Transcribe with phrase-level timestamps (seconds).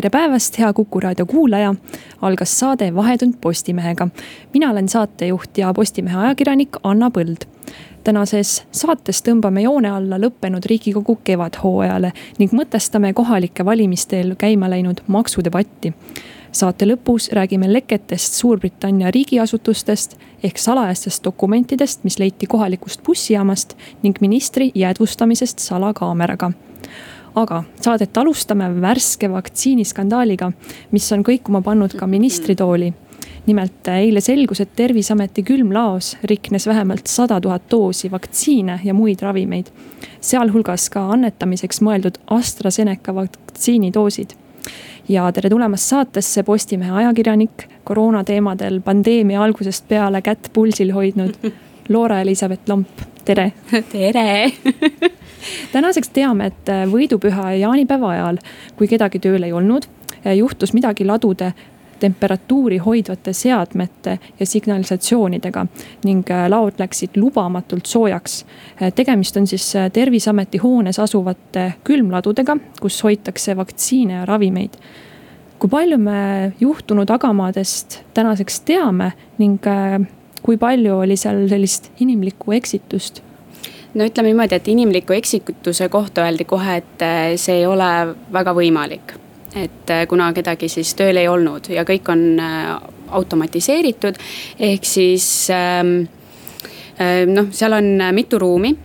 [0.00, 1.74] tere päevast, hea Kuku raadio kuulaja.
[2.22, 4.08] algas saade Vahetund Postimehega.
[4.54, 7.44] mina olen saatejuht ja Postimehe ajakirjanik Anna Põld.
[8.04, 15.00] tänases saates tõmbame joone alla lõppenud riigikogu kevadhooajale ning mõtestame kohalike valimiste eel käima läinud
[15.06, 15.92] maksudebatti
[16.52, 24.72] saate lõpus räägime leketest Suurbritannia riigiasutustest ehk salajastest dokumentidest, mis leiti kohalikust bussijaamast ning ministri
[24.74, 26.52] jäädvustamisest salakaameraga
[27.34, 30.50] aga saadet alustame värske vaktsiiniskandaaliga,
[30.90, 32.92] mis on kõikuma pannud ka ministritooli.
[33.46, 39.66] nimelt eile selgus, et terviseameti külmlaos riknes vähemalt sada tuhat doosi vaktsiine ja muid ravimeid.
[40.20, 44.36] sealhulgas ka annetamiseks mõeldud AstraZeneca vaktsiinidoosid
[45.08, 51.34] ja tere tulemast saatesse Postimehe ajakirjanik, koroona teemadel pandeemia algusest peale kätt pulsil hoidnud
[51.88, 52.88] Loora-Elisabeth Lomp,
[53.24, 53.52] tere.
[53.92, 54.52] tere
[55.72, 58.40] tänaseks teame, et äh, võidupüha ja jaanipäeva ajal,
[58.76, 59.86] kui kedagi tööl ei olnud,
[60.24, 61.52] äh, juhtus midagi ladude
[62.00, 65.66] temperatuuri hoidvate seadmete ja signalisatsioonidega
[66.04, 68.44] ning äh, laod läksid lubamatult soojaks.
[68.94, 74.80] tegemist on siis terviseameti hoones asuvate külmladudega, kus hoitakse vaktsiine ja ravimeid.
[75.58, 79.60] kui palju me juhtunu tagamaadest tänaseks teame ning
[80.42, 83.22] kui palju oli seal sellist inimlikku eksitust
[83.94, 87.90] no ütleme niimoodi, et inimliku eksikutuse kohta öeldi kohe, et äh, see ei ole
[88.32, 89.16] väga võimalik.
[89.54, 92.76] et äh, kuna kedagi siis tööl ei olnud ja kõik on äh,
[93.10, 94.18] automatiseeritud,
[94.58, 96.04] ehk siis ähm,
[97.26, 98.76] noh, seal on mitu ruumi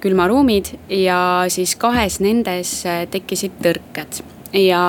[0.00, 4.20] külmaruumid ja siis kahes nendes tekkisid tõrked.
[4.54, 4.84] ja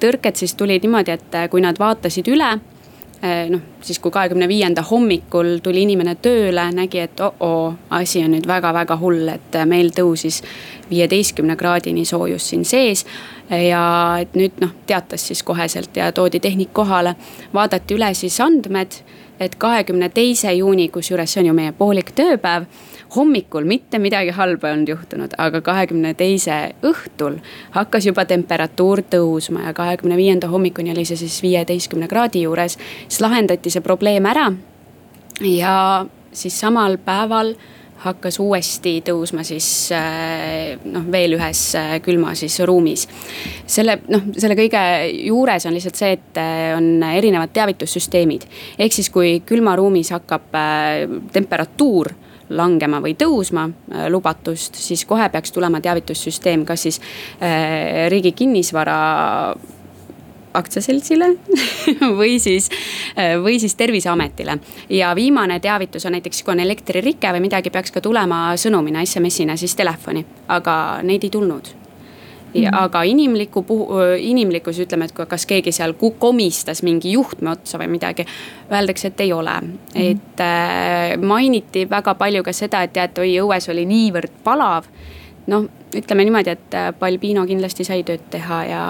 [0.00, 2.69] tõrked siis tulid niimoodi, et kui nad vaatasid üle Eh,
[3.22, 8.46] noh, siis kui kahekümne viienda hommikul tuli inimene tööle, nägi, et oh-oo, asi on nüüd
[8.48, 10.40] väga-väga hull, et meil tõusis
[10.90, 13.04] viieteistkümne kraadini soojus siin sees.
[13.50, 17.16] ja et nüüd noh, teatas siis koheselt ja toodi tehnik kohale,
[17.54, 19.00] vaadati üle siis andmed,
[19.40, 22.68] et kahekümne teise juuni, kusjuures see on ju meie poolik tööpäev
[23.16, 27.40] hommikul mitte midagi halba ei olnud juhtunud, aga kahekümne teise õhtul
[27.74, 32.78] hakkas juba temperatuur tõusma ja kahekümne viienda hommikuni oli see siis viieteistkümne kraadi juures.
[33.08, 34.52] siis lahendati see probleem ära.
[35.40, 37.54] ja siis samal päeval
[38.00, 43.06] hakkas uuesti tõusma siis äh, noh, veel ühes äh, külma siis ruumis.
[43.66, 44.80] selle noh, selle kõige
[45.26, 48.46] juures on lihtsalt see, et äh, on erinevad teavitussüsteemid.
[48.78, 50.48] ehk siis, kui külmaruumis hakkab
[51.32, 52.14] temperatuur
[52.50, 57.00] langema või tõusma äh, lubatust, siis kohe peaks tulema teavitussüsteem, kas siis
[57.42, 58.96] äh, riigi kinnisvara
[60.54, 61.28] aktsiaseltsile
[62.20, 62.70] või siis,
[63.16, 64.58] äh, või siis terviseametile.
[64.90, 69.56] ja viimane teavitus on näiteks, kui on elektririke või midagi, peaks ka tulema sõnumina, SMS-ina
[69.56, 71.79] siis telefoni, aga neid ei tulnud
[72.54, 72.78] Ja, mm.
[72.78, 78.26] aga inimliku puhu, inimlikkus, ütleme, et kas keegi seal komistas mingi juhtme otsa või midagi.
[78.72, 83.36] Öeldakse, et ei ole mm., et äh, mainiti väga palju ka seda, et tead, oi
[83.42, 84.90] õues oli niivõrd palav.
[85.50, 85.64] noh,
[85.96, 88.82] ütleme niimoodi, et äh, Balbino kindlasti sai tööd teha ja,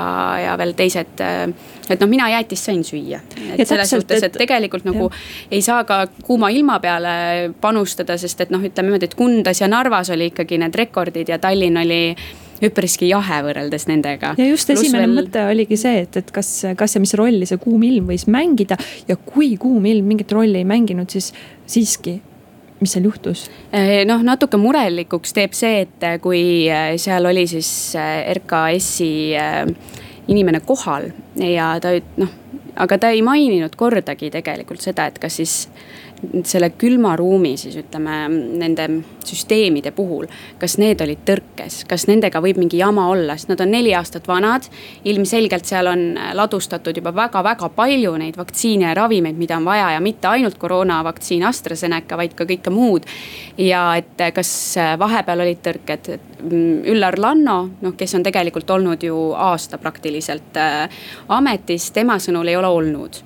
[0.45, 1.53] ja veel teised äh,
[1.95, 3.21] et noh, mina jäätist sain süüa.
[3.59, 5.23] et selles suhtes, et tegelikult nagu jah.
[5.51, 9.69] ei saa ka kuuma ilma peale panustada, sest et noh, ütleme niimoodi, et Kundas ja
[9.69, 12.17] Narvas oli ikkagi need rekordid ja Tallinn oli
[12.65, 14.35] üpriski jahe võrreldes nendega.
[14.39, 15.15] ja just esimene veel...
[15.21, 18.79] mõte oligi see, et, et kas, kas ja mis rolli see kuum ilm võis mängida
[19.09, 21.33] ja kui kuum ilm mingit rolli ei mänginud, siis
[21.71, 22.21] siiski
[22.81, 23.47] mis seal juhtus?
[23.77, 27.71] Eh, noh, natuke murelikuks teeb see, et eh, kui eh, seal oli siis
[28.41, 29.11] RKS-i
[30.31, 31.11] inimene kohal
[31.43, 32.37] ja ta noh,
[32.81, 35.55] aga ta ei maininud kordagi tegelikult seda, et kas siis
[36.45, 38.87] selle külma ruumi siis ütleme nende
[39.25, 40.27] süsteemide puhul,
[40.61, 44.29] kas need olid tõrkes, kas nendega võib mingi jama olla, sest nad on neli aastat
[44.29, 44.69] vanad.
[45.05, 50.01] ilmselgelt seal on ladustatud juba väga-väga palju neid vaktsiine ja ravimeid, mida on vaja ja
[50.01, 53.07] mitte ainult koroonavaktsiin AstraZeneca, vaid ka kõike muud.
[53.59, 59.33] ja et kas vahepeal olid tõrked, mm, Üllar Lanno, noh, kes on tegelikult olnud ju
[59.33, 60.89] aasta praktiliselt äh,
[61.29, 63.23] ametis, tema sõnul ei ole olnud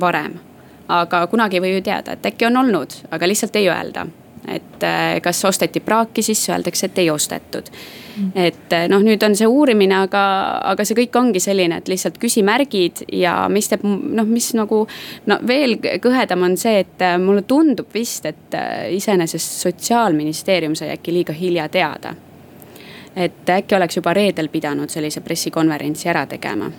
[0.00, 0.49] varem
[0.90, 4.06] aga kunagi ei või ju teada, et äkki on olnud, aga lihtsalt ei öelda
[4.48, 7.68] et äh, kas osteti praaki sisse, öeldakse, et ei ostetud
[8.16, 8.30] mm..
[8.34, 10.22] et äh, noh, nüüd on see uurimine, aga,
[10.72, 14.82] aga see kõik ongi selline, et lihtsalt küsimärgid ja mis teeb noh, mis nagu.
[15.30, 18.58] no veel kõhedam on see, et äh, mulle tundub vist, et
[18.96, 22.14] iseenesest sotsiaalministeerium sai äkki liiga hilja teada.
[23.16, 26.70] et äkki oleks juba reedel pidanud sellise pressikonverentsi ära tegema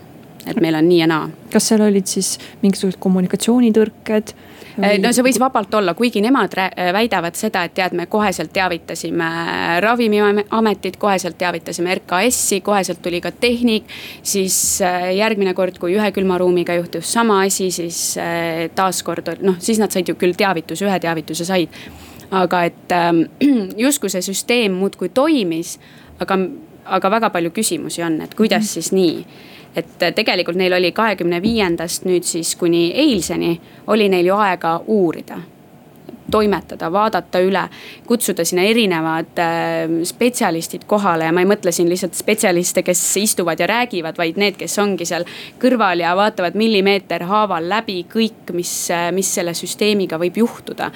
[0.47, 1.29] et meil on nii ja naa.
[1.51, 4.33] kas seal olid siis mingisugused kommunikatsioonitõrked?
[4.79, 8.53] Äh, no see võis vabalt olla, kuigi nemad äh, väidavad seda, et tead, me koheselt
[8.55, 9.27] teavitasime
[9.83, 13.89] ravimiametit, koheselt teavitasime RKS-i, koheselt tuli ka tehnik.
[14.23, 14.55] siis
[14.85, 18.15] äh, järgmine kord, kui ühe külmaruumiga juhtus sama asi, siis
[18.75, 21.81] taaskord noh, siis nad said ju küll teavituse, ühe teavituse said.
[22.31, 23.25] aga et ähm,
[23.85, 25.77] justkui see süsteem muudkui toimis,
[26.23, 26.37] aga,
[26.85, 28.73] aga väga palju küsimusi on, et kuidas -hmm.
[28.73, 29.25] siis nii
[29.75, 33.56] et tegelikult neil oli kahekümne viiendast nüüd siis kuni eilseni
[33.88, 35.39] oli neil ju aega uurida
[36.31, 37.63] toimetada, vaadata üle,
[38.07, 43.59] kutsuda sinna erinevad äh, spetsialistid kohale ja ma ei mõtle siin lihtsalt spetsialiste, kes istuvad
[43.59, 45.27] ja räägivad, vaid need, kes ongi seal
[45.62, 50.91] kõrval ja vaatavad millimeeter haaval läbi kõik, mis, äh, mis selle süsteemiga võib juhtuda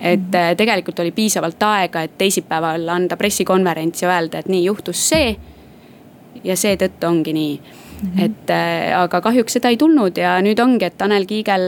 [0.00, 5.08] et äh, tegelikult oli piisavalt aega, et teisipäeval anda pressikonverents ja öelda, et nii juhtus
[5.08, 5.36] see.
[6.44, 7.54] ja seetõttu ongi nii.
[8.20, 11.66] Et äh, aga kahjuks seda ei tulnud ja nüüd ongi, et Tanel Kiigel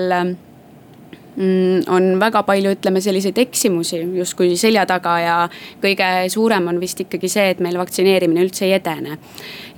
[1.38, 5.36] mm, on väga palju, ütleme selliseid eksimusi justkui selja taga ja
[5.82, 9.18] kõige suurem on vist ikkagi see, et meil vaktsineerimine üldse ei edene.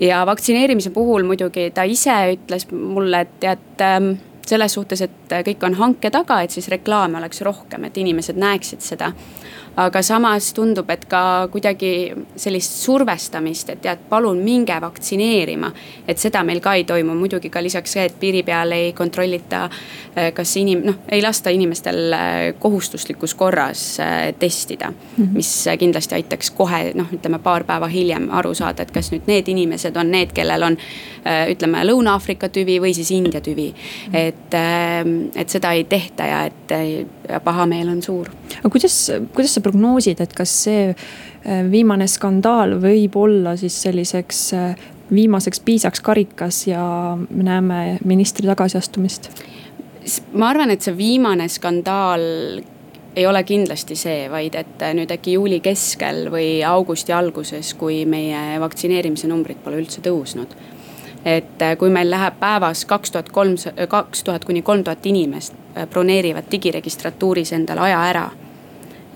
[0.01, 4.13] ja vaktsineerimise puhul muidugi ta ise ütles mulle, et tead ähm,
[4.51, 8.83] selles suhtes, et kõik on hanke taga, et siis reklaame oleks rohkem, et inimesed näeksid
[8.83, 9.13] seda
[9.77, 15.73] aga samas tundub, et ka kuidagi sellist survestamist, et tead, palun minge vaktsineerima.
[16.09, 19.63] et seda meil ka ei toimu, muidugi ka lisaks see, et piiri peal ei kontrollita,
[20.17, 25.25] äh, kas inim-, noh, ei lasta inimestel äh, kohustuslikus korras äh, testida mm.
[25.25, 25.35] -hmm.
[25.35, 29.49] mis kindlasti aitaks kohe noh, ütleme paar päeva hiljem aru saada, et kas nüüd need
[29.49, 30.77] inimesed on need, kellel on
[31.51, 33.75] ütleme Lõuna-Aafrika tüvi või siis India tüvi.
[33.75, 34.17] -hmm.
[34.17, 34.55] et,
[35.37, 36.73] et seda ei tehta ja et
[37.45, 38.31] pahameel on suur.
[38.59, 38.97] aga kuidas,
[39.35, 45.61] kuidas sa prognoosid, et kas see äh, viimane skandaal võib olla siis selliseks äh, viimaseks
[45.67, 46.83] piisaks karikas ja
[47.31, 49.31] me näeme ministri tagasiastumist?
[50.33, 52.23] ma arvan, et see viimane skandaal
[53.17, 58.05] ei ole kindlasti see, vaid et äh, nüüd äkki juuli keskel või augusti alguses, kui
[58.09, 60.55] meie vaktsineerimise numbrid pole üldse tõusnud.
[61.25, 65.55] Et kui meil läheb päevas kaks tuhat kolmsada, kaks tuhat kuni kolm tuhat inimest
[65.91, 68.31] broneerivad digiregistratuuris endale aja ära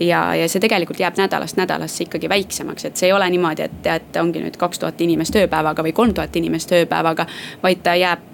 [0.01, 3.77] ja, ja see tegelikult jääb nädalast nädalasse ikkagi väiksemaks, et see ei ole niimoodi, et
[3.83, 7.27] tead, ongi nüüd kaks tuhat inimest ööpäevaga või kolm tuhat inimest ööpäevaga.
[7.63, 8.25] vaid ta jääb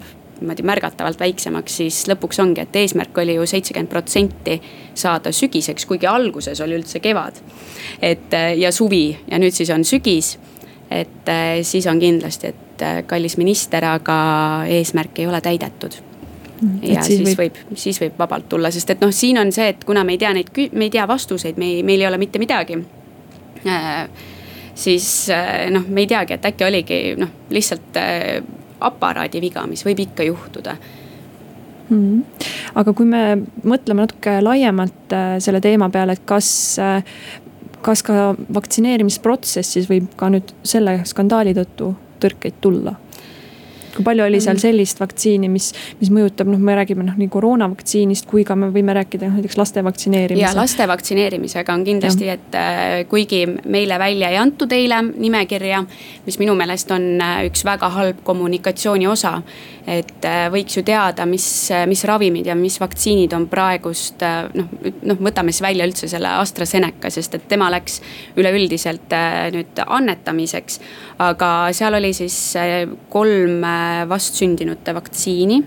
[0.41, 4.61] niimoodi märgatavalt väiksemaks, siis lõpuks ongi, et eesmärk oli ju seitsekümmend protsenti
[4.93, 7.41] saada sügiseks, kuigi alguses oli üldse kevad.
[8.01, 10.37] et ja suvi ja nüüd siis on sügis.
[10.91, 11.29] Et
[11.63, 14.15] siis on kindlasti, et kallis minister, aga
[14.67, 15.95] eesmärk ei ole täidetud
[16.81, 19.71] ja siis, siis võib, võib, siis võib vabalt tulla, sest et noh, siin on see,
[19.73, 22.19] et kuna me ei tea neid, me ei tea vastuseid, me ei, meil ei ole
[22.21, 22.77] mitte midagi
[23.65, 24.07] äh,.
[24.75, 25.29] siis
[25.73, 28.41] noh, me ei teagi, et äkki oligi noh, lihtsalt äh,
[28.81, 30.75] aparaadi viga, mis võib ikka juhtuda
[31.89, 31.97] mm.
[31.97, 32.49] -hmm.
[32.75, 33.23] aga kui me
[33.63, 37.03] mõtleme natuke laiemalt äh, selle teema peale, et kas äh,
[37.85, 42.95] kas ka vaktsineerimisprotsessis võib ka nüüd selle skandaali tõttu tõrkeid tulla?
[44.01, 44.63] Kui palju oli seal mm.
[44.65, 45.71] sellist vaktsiini, mis,
[46.01, 49.57] mis mõjutab, noh, me räägime noh, nii koroonavaktsiinist kui ka me võime rääkida noh, näiteks
[49.59, 50.41] laste vaktsineerimise.
[50.41, 55.83] ja laste vaktsineerimisega on kindlasti, et äh, kuigi meile välja ei antud eile nimekirja,
[56.25, 59.37] mis minu meelest on äh, üks väga halb kommunikatsiooni osa.
[59.87, 61.45] et äh, võiks ju teada, mis,
[61.89, 64.21] mis ravimid ja mis vaktsiinid on praegust
[64.53, 67.99] noh, noh, võtame siis välja üldse selle AstraZeneca, sest et tema läks
[68.37, 69.13] üleüldiselt
[69.53, 70.79] nüüd annetamiseks.
[71.21, 72.37] aga seal oli siis
[73.09, 73.65] kolm
[74.09, 75.61] vastsündinute vaktsiini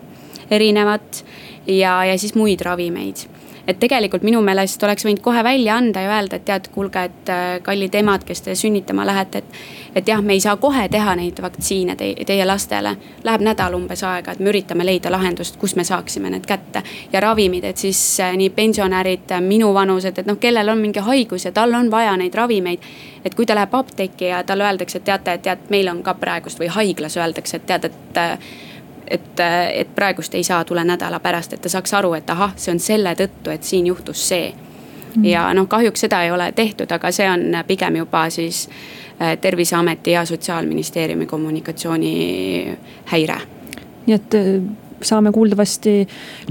[0.50, 1.24] erinevat
[1.66, 3.26] ja, ja siis muid ravimeid
[3.66, 7.30] et tegelikult minu meelest oleks võinud kohe välja anda ja öelda, et tead, kuulge, et
[7.32, 9.60] äh, kallid emad, kes te sünnitama lähete, et.
[9.94, 12.96] et jah, me ei saa kohe teha neid vaktsiine teie, teie lastele.
[13.24, 16.82] Läheb nädal umbes aega, et me üritame leida lahendust, kus me saaksime need kätte.
[17.12, 21.44] ja ravimid, et siis äh, nii pensionärid, äh, minuvanused, et noh, kellel on mingi haigus
[21.44, 22.80] ja tal on vaja neid ravimeid.
[23.24, 26.14] et kui ta läheb apteeki ja talle öeldakse, et teate, et tead, meil on ka
[26.14, 28.20] praegust või haiglas öeldakse, et tead, et
[29.08, 29.40] et,
[29.74, 32.80] et praegust ei saa, tule nädala pärast, et ta saaks aru, et ahah, see on
[32.80, 34.52] selle tõttu, et siin juhtus see
[35.16, 35.24] mm..
[35.24, 38.68] ja noh, kahjuks seda ei ole tehtud, aga see on pigem juba siis
[39.20, 42.14] äh, terviseameti ja sotsiaalministeeriumi kommunikatsiooni
[43.12, 43.40] häire.
[44.06, 45.96] nii et äh, saame kuuldavasti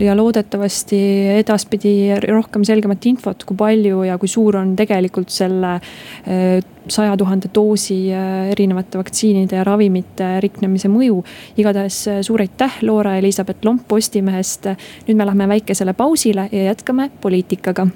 [0.01, 0.99] ja loodetavasti
[1.39, 1.95] edaspidi
[2.27, 7.99] rohkem selgemat infot, kui palju ja kui suur on tegelikult selle äh, saja tuhande doosi
[8.13, 11.23] äh, erinevate vaktsiinide ja ravimite riknemise mõju.
[11.57, 14.71] igatahes suur aitäh, Loora Elizabeth Lomp Postimehest.
[15.07, 17.87] nüüd me lähme väikesele pausile ja jätkame poliitikaga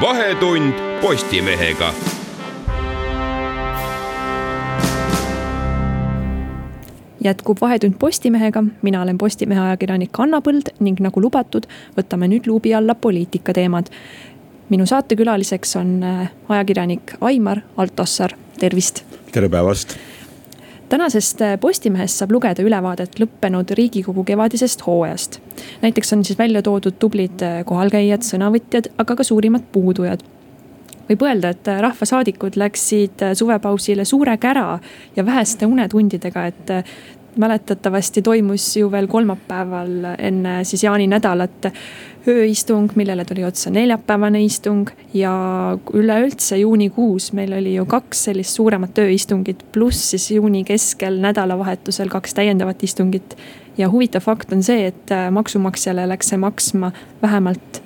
[0.00, 1.92] vahetund Postimehega.
[7.26, 11.66] Jätkub Vahetund Postimehega, mina olen Postimehe ajakirjanik Anna Põld ning nagu lubatud,
[11.98, 13.92] võtame nüüd luubi alla poliitikateemad.
[14.68, 19.04] minu saatekülaliseks on äh, ajakirjanik Aimar Altossar, tervist.
[19.32, 19.96] tere päevast
[20.88, 25.40] tänasest äh, Postimehest saab lugeda ülevaadet lõppenud riigikogu kevadisest hooajast.
[25.82, 30.22] näiteks on siis välja toodud tublid äh, kohalkäijad, sõnavõtjad, aga ka suurimad puudujad
[31.08, 34.78] võib öelda, et rahvasaadikud läksid suvepausile suure kära
[35.16, 36.72] ja väheste unetundidega, et
[37.36, 41.70] mäletatavasti toimus ju veel kolmapäeval enne siis jaaninädalat
[42.28, 44.88] ööistung, millele tuli otsa neljapäevane istung.
[45.14, 45.32] ja
[45.94, 52.34] üleüldse juunikuus meil oli ju kaks sellist suuremat ööistungit, pluss siis juuni keskel nädalavahetusel kaks
[52.34, 53.36] täiendavat istungit.
[53.78, 57.82] ja huvitav fakt on see, et maksumaksjale läks see maksma vähemalt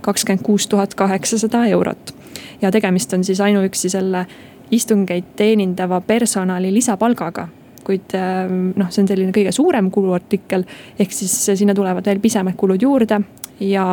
[0.00, 2.14] kakskümmend kuus tuhat kaheksasada eurot.
[2.62, 4.26] ja tegemist on siis ainuüksi selle
[4.70, 7.48] istungeid teenindava personali lisapalgaga
[7.90, 10.64] kuid ähm, noh, see on selline kõige suurem kuluartikkel.
[10.98, 13.20] ehk siis sinna tulevad veel pisemad kulud juurde
[13.60, 13.84] ja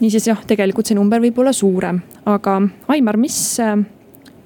[0.00, 2.56] niisiis jah, tegelikult see number võib olla suurem, aga
[2.92, 3.76] Aimar, mis äh,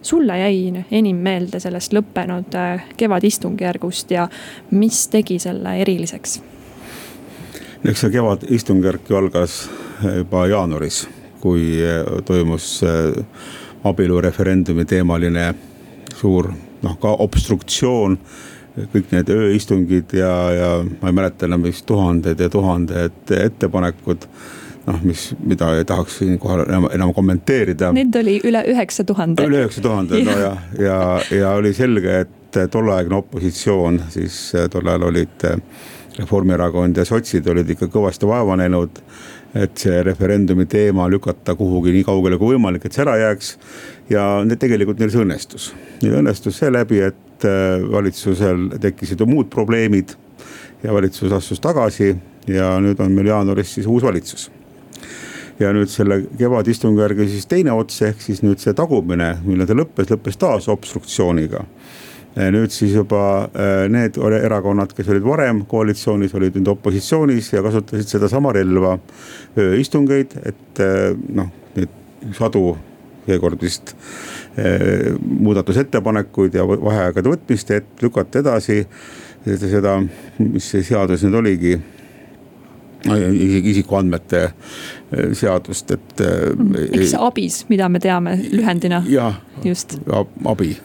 [0.03, 4.27] sulle jäi enim meelde sellest lõppenud äh, kevadistungjärgust ja
[4.75, 6.41] mis tegi selle eriliseks?
[7.85, 11.05] eks see kevadistungjärk ju algas äh, juba jaanuaris,
[11.45, 11.77] kui
[12.25, 12.79] toimus
[13.85, 15.51] abielureferendumi teemaline
[16.17, 16.49] suur
[16.85, 18.19] noh, ka obstruktsioon.
[18.75, 24.27] kõik need ööistungid ja, ja ma ei mäleta enam vist tuhanded ja tuhanded ettepanekud
[24.89, 27.93] noh, mis, mida ei tahaks siinkohal enam, enam kommenteerida.
[27.95, 29.47] Neid oli üle üheksa tuhande.
[29.47, 30.99] üle üheksa tuhande, no ja, ja,
[31.31, 35.47] ja oli selge, et tolleaegne opositsioon siis tol ajal olid
[36.19, 39.01] Reformierakond ja sotsid olid ikka kõvasti vaeva näinud
[39.55, 43.55] et see referendumi teema lükata kuhugi nii kaugele kui võimalik, et see ära jääks.
[44.11, 44.25] Ja
[44.59, 45.71] tegelikult neil see õnnestus,
[46.03, 50.17] neil õnnestus seeläbi, et äh, valitsusel tekkisid muud probleemid.
[50.85, 52.15] ja valitsus astus tagasi
[52.47, 54.51] ja nüüd on meil jaanuaris siis uus valitsus
[55.61, 60.11] ja nüüd selle kevadistungjärgi siis teine ots ehk siis nüüd see tagumine, millal ta lõppes,
[60.11, 61.65] lõppes taas obstruktsiooniga
[62.35, 68.11] nüüd siis juba eh, need erakonnad, kes olid varem koalitsioonis, olid nüüd opositsioonis ja kasutasid
[68.11, 68.99] sedasama relva.
[69.59, 72.75] ööistungeid, et eh, noh, neid sadu,
[73.27, 73.95] seekord vist
[75.25, 78.85] muudatusettepanekuid ja vaheaegade võtmist, et lükata edasi
[79.45, 79.99] seda,
[80.39, 81.75] mis see seadus nüüd oligi
[83.05, 84.47] isegi isikuandmete
[85.37, 86.23] seadust, et.
[86.23, 89.03] ehk see ABIS, mida me teame lühendina.
[89.11, 89.37] jah,
[90.49, 90.77] abi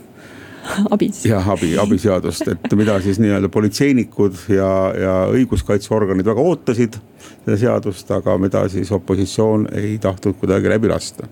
[0.93, 1.24] abis.
[1.25, 7.00] jah, abi, abiseadust, et mida siis nii-öelda politseinikud ja, ja õiguskaitseorganid väga ootasid.
[7.46, 11.27] seda seadust, aga mida siis opositsioon ei tahtnud kuidagi läbi lasta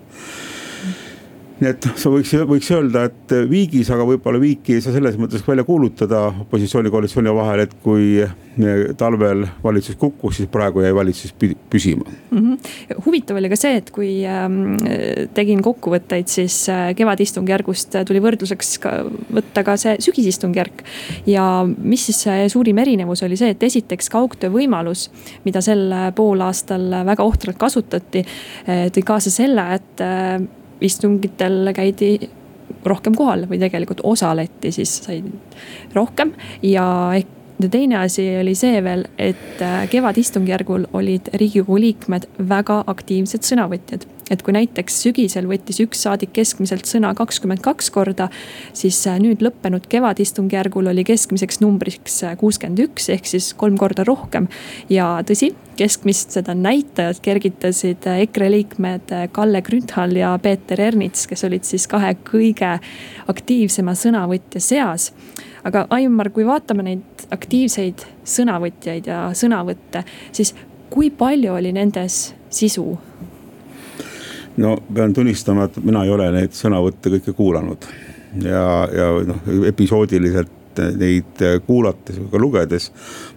[1.58, 5.42] nii et sa võiks, võiks öelda, et viigis, aga võib-olla viiki ei saa selles mõttes
[5.46, 8.20] välja kuulutada opositsiooni, koalitsiooni vahel, et kui
[8.98, 11.34] talvel valitsus kukkus, siis praegu jäi valitsus
[11.70, 12.38] püsima mm.
[12.38, 13.02] -hmm.
[13.04, 14.74] huvitav oli ka see, et kui ähm,
[15.34, 18.94] tegin kokkuvõtteid, siis äh, kevadistungjärgust tuli võrdluseks ka
[19.34, 20.82] võtta ka see sügisistungjärk.
[21.26, 25.10] ja mis siis see suurim erinevus oli see, et esiteks kaugtöö võimalus,
[25.44, 28.24] mida sel poolaastal väga ohtralt kasutati,
[28.68, 30.40] äh, tõi kaasa selle, et äh,
[30.80, 32.12] istungitel käidi
[32.84, 35.22] rohkem kohal või tegelikult osaleti siis sai
[35.94, 42.28] rohkem ja ehk ja teine asi oli see veel, et äh, kevadistungjärgul olid riigikogu liikmed
[42.48, 44.06] väga aktiivsed sõnavõtjad.
[44.30, 48.28] Et kui näiteks sügisel võttis üks saadik keskmiselt sõna kakskümmend kaks korda,
[48.76, 54.06] siis äh, nüüd lõppenud kevadistungjärgul oli keskmiseks numbriks äh, kuuskümmend üks ehk siis kolm korda
[54.08, 54.48] rohkem.
[54.88, 61.64] ja tõsi, keskmist seda näitajat kergitasid EKRE liikmed Kalle Grünthal ja Peeter Ernits, kes olid
[61.68, 62.78] siis kahe kõige
[63.30, 65.12] aktiivsema sõnavõtja seas
[65.68, 70.54] aga Aimar, kui vaatame neid aktiivseid sõnavõtjaid ja sõnavõtte, siis
[70.92, 72.96] kui palju oli nendes sisu?
[74.58, 77.88] No pean tunnistama, et mina ei ole neid sõnavõtte kõike kuulanud
[78.42, 78.62] ja,
[78.92, 82.92] ja noh, episoodiliselt neid kuulates või ka lugedes.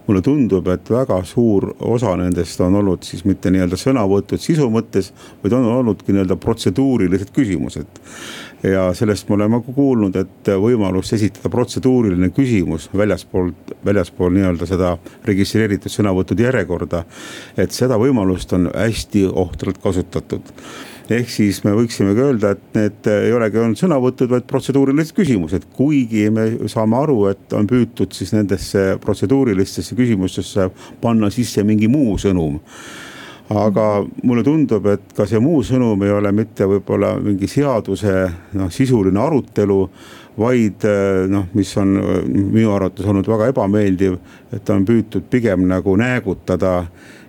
[0.06, 5.12] mulle tundub, et väga suur osa nendest on olnud siis mitte nii-öelda sõnavõtud sisu mõttes,
[5.42, 8.00] vaid on olnudki nii-öelda protseduurilised küsimused
[8.62, 14.96] ja sellest me oleme ka kuulnud, et võimalus esitada protseduuriline küsimus väljaspoolt, väljaspool nii-öelda seda
[15.24, 17.04] registreeritud sõnavõttude järjekorda.
[17.56, 20.54] et seda võimalust on hästi ohtralt kasutatud
[21.16, 26.28] ehk siis me võiksimegi öelda, et need ei olegi olnud sõnavõtud, vaid protseduurilised küsimused, kuigi
[26.34, 30.68] me saame aru, et on püütud siis nendesse protseduurilistesse küsimustesse
[31.02, 32.60] panna sisse mingi muu sõnum.
[33.52, 33.86] Aga
[34.24, 38.14] mulle tundub, et ka see muu sõnum ei ole mitte võib-olla mingi seaduse
[38.56, 39.80] noh, sisuline arutelu
[40.38, 40.86] vaid
[41.28, 41.90] noh, mis on
[42.24, 44.16] minu arvates olnud väga ebameeldiv,
[44.54, 46.86] et on püütud pigem nagu näägutada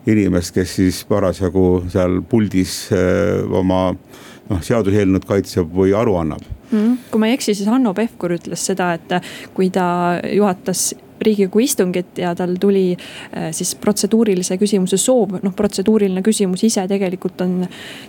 [0.10, 6.98] inimest, kes siis parasjagu seal puldis äh, oma noh, seaduseelnõud kaitseb või aru annab mm,.
[7.12, 9.18] kui ma ei eksi, siis Hanno Pevkur ütles seda, et
[9.56, 10.92] kui ta juhatas
[11.24, 17.42] riigikogu istungit ja tal tuli äh, siis protseduurilise küsimuse soov, noh protseduuriline küsimus ise tegelikult
[17.46, 17.62] on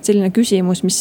[0.02, 1.00] selline küsimus, mis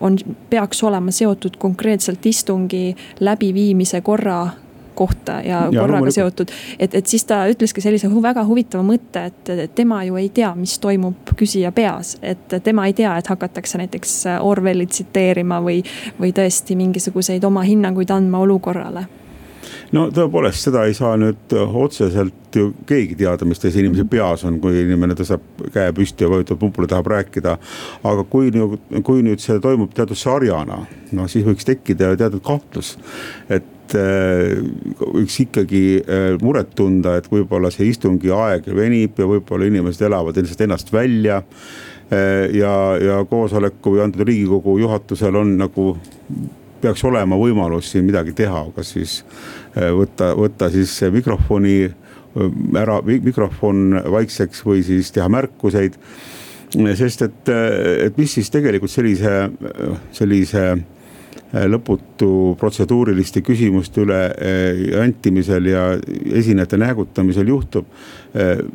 [0.00, 0.18] on,
[0.50, 4.46] peaks olema seotud konkreetselt istungi läbiviimise korra
[4.94, 6.52] kohta ja, ja korraga no, seotud.
[6.78, 10.78] et, et siis ta ütleski sellise väga huvitava mõtte, et tema ju ei tea, mis
[10.82, 12.16] toimub küsija peas.
[12.22, 15.82] et tema ei tea, et hakatakse näiteks Orwelli tsiteerima või,
[16.20, 19.06] või tõesti mingisuguseid oma hinnanguid andma olukorrale
[19.92, 24.58] no tõepoolest, seda ei saa nüüd otseselt ju keegi teada, mis teise inimese peas on,
[24.62, 27.56] kui inimene tõstab käe püsti ja vajutab nupule, tahab rääkida.
[28.08, 28.50] aga kui,
[29.04, 30.82] kui nüüd see toimub teatud sarjana,
[31.16, 32.96] no siis võiks tekkida teatud kahtlus,
[33.52, 33.68] et
[33.98, 40.40] võiks ikkagi äh, muret tunda, et võib-olla see istungi aeg venib ja võib-olla inimesed elavad
[40.40, 41.42] lihtsalt ennast välja.
[42.12, 45.92] Äh, ja, ja koosoleku või antud riigikogu juhatusel on nagu
[46.82, 49.18] peaks olema võimalus siin midagi teha, kas siis
[49.76, 55.98] äh, võtta, võtta siis mikrofoni äh, ära, mikrofon vaikseks või siis teha märkuseid.
[56.98, 59.50] sest et, äh, et mis siis tegelikult sellise,
[60.12, 60.66] sellise
[61.52, 64.20] lõputu protseduuriliste küsimuste üle
[65.02, 65.84] antimisel ja
[66.32, 67.86] esinejate näägutamisel juhtub.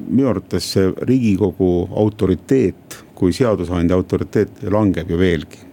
[0.07, 5.66] minu arvates see riigikogu autoriteet kui seadusandja autoriteet langeb ju veelgi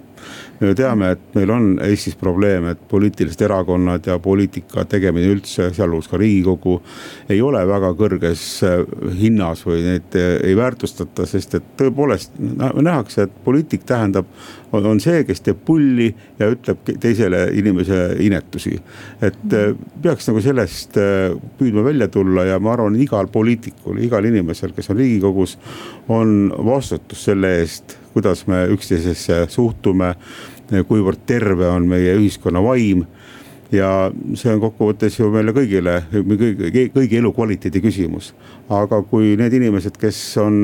[0.65, 5.69] me ju teame, et meil on Eestis probleem, et poliitilised erakonnad ja poliitika tegemine üldse,
[5.77, 6.81] sealhulgas ka riigikogu.
[7.29, 8.83] ei ole väga kõrges äh,
[9.19, 14.29] hinnas või neid äh, ei väärtustata, sest et tõepoolest nähakse, et poliitik tähendab
[14.75, 16.09] on see, kes teeb pulli
[16.39, 18.79] ja ütleb teisele inimese inetusi.
[19.23, 20.97] et äh, peaks nagu sellest
[21.59, 25.59] püüdma välja tulla ja ma arvan, igal poliitikul, igal inimesel, kes on riigikogus,
[26.09, 30.15] on vastutus selle eest kuidas me üksteisesse suhtume,
[30.89, 33.05] kuivõrd terve on meie ühiskonna vaim
[33.75, 33.89] ja
[34.39, 38.33] see on kokkuvõttes ju meile kõigile, kõigi, kõigi elukvaliteedi küsimus.
[38.69, 40.61] aga kui need inimesed, kes on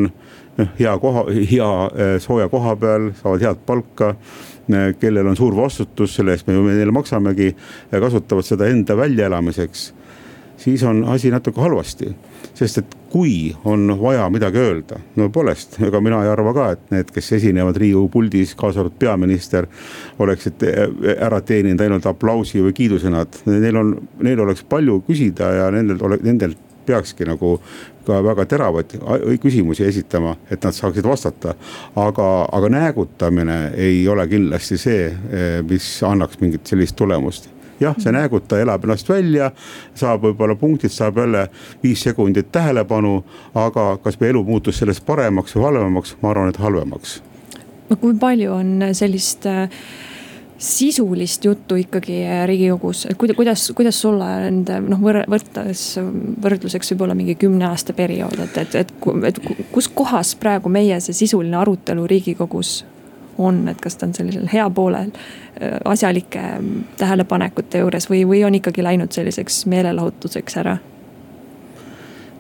[0.59, 5.57] noh, hea koha, hea eh, sooja koha peal, saavad head palka eh, kellel on suur
[5.57, 7.55] vastutus, selle eest me ju neile maksamegi,
[7.91, 9.91] kasutavad seda enda väljaelamiseks
[10.61, 12.15] siis on asi natuke halvasti.
[12.55, 16.91] sest et kui on vaja midagi öelda, no poolest, ega mina ei arva ka, et
[16.93, 19.67] need, kes esinevad riigikogu puldis, kaasa arvatud peaminister.
[20.19, 20.65] oleksid
[21.17, 26.19] ära teeninud ainult aplausi või kiidusõnad, neil on, neil oleks palju küsida ja nendel ole,
[26.23, 27.59] nendelt peakski nagu
[28.05, 28.97] ka väga teravaid
[29.41, 31.55] küsimusi esitama, et nad saaksid vastata.
[31.97, 35.09] aga, aga näägutamine ei ole kindlasti see,
[35.71, 37.49] mis annaks mingit sellist tulemust
[37.81, 39.51] jah, see näägutaja elab ennast välja,
[39.95, 41.49] saab võib-olla punktid, saab jälle
[41.83, 43.25] viis sekundit tähelepanu.
[43.55, 47.23] aga kas meie elu muutus sellest paremaks või halvemaks, ma arvan, et halvemaks.
[47.91, 49.69] no kui palju on sellist äh,
[50.59, 55.85] sisulist juttu ikkagi äh, riigikogus, et kuidas, kuidas sulle nende noh, võrdes
[56.45, 58.95] võrdluseks võib-olla mingi kümne aasta periood, et, et, et,
[59.33, 62.81] et kus kohas praegu meie see sisuline arutelu riigikogus
[63.41, 68.45] on, et kas ta on sellisel hea poolel äh, asjalike mm, tähelepanekute juures või, või
[68.47, 70.79] on ikkagi läinud selliseks meelelahutuseks ära?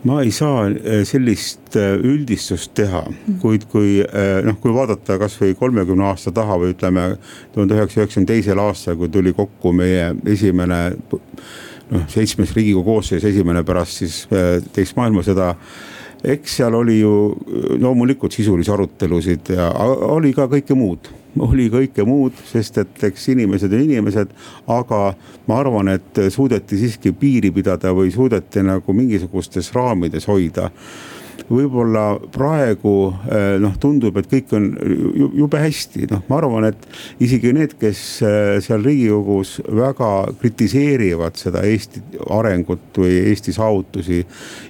[0.04, 3.40] ma ei saa äh, sellist äh, üldistust teha, mm.
[3.42, 4.00] kuid kui
[4.46, 7.06] noh, kui vaadata kasvõi kolmekümne aasta taha või ütleme
[7.52, 10.80] tuhande üheksasaja üheksakümne teisel aastal, kui tuli kokku meie esimene
[11.90, 14.22] noh, seitsmes riigikogu koosseis, esimene pärast siis
[14.72, 15.54] teist maailmasõda
[16.24, 17.12] eks seal oli ju
[17.80, 19.70] loomulikult sisulisi arutelusid ja
[20.10, 21.10] oli ka kõike muud.
[21.40, 24.32] Oli kõike muud, sest et eks inimesed on inimesed,
[24.66, 24.98] aga
[25.46, 30.72] ma arvan, et suudeti siiski piiri pidada või suudeti nagu mingisugustes raamides hoida
[31.48, 32.94] võib-olla praegu
[33.30, 34.68] eh, noh, tundub, et kõik on
[35.36, 36.86] jube hästi, noh, ma arvan, et
[37.22, 42.02] isegi need, kes eh, seal riigikogus väga kritiseerivad seda Eesti
[42.36, 44.22] arengut või Eesti saavutusi.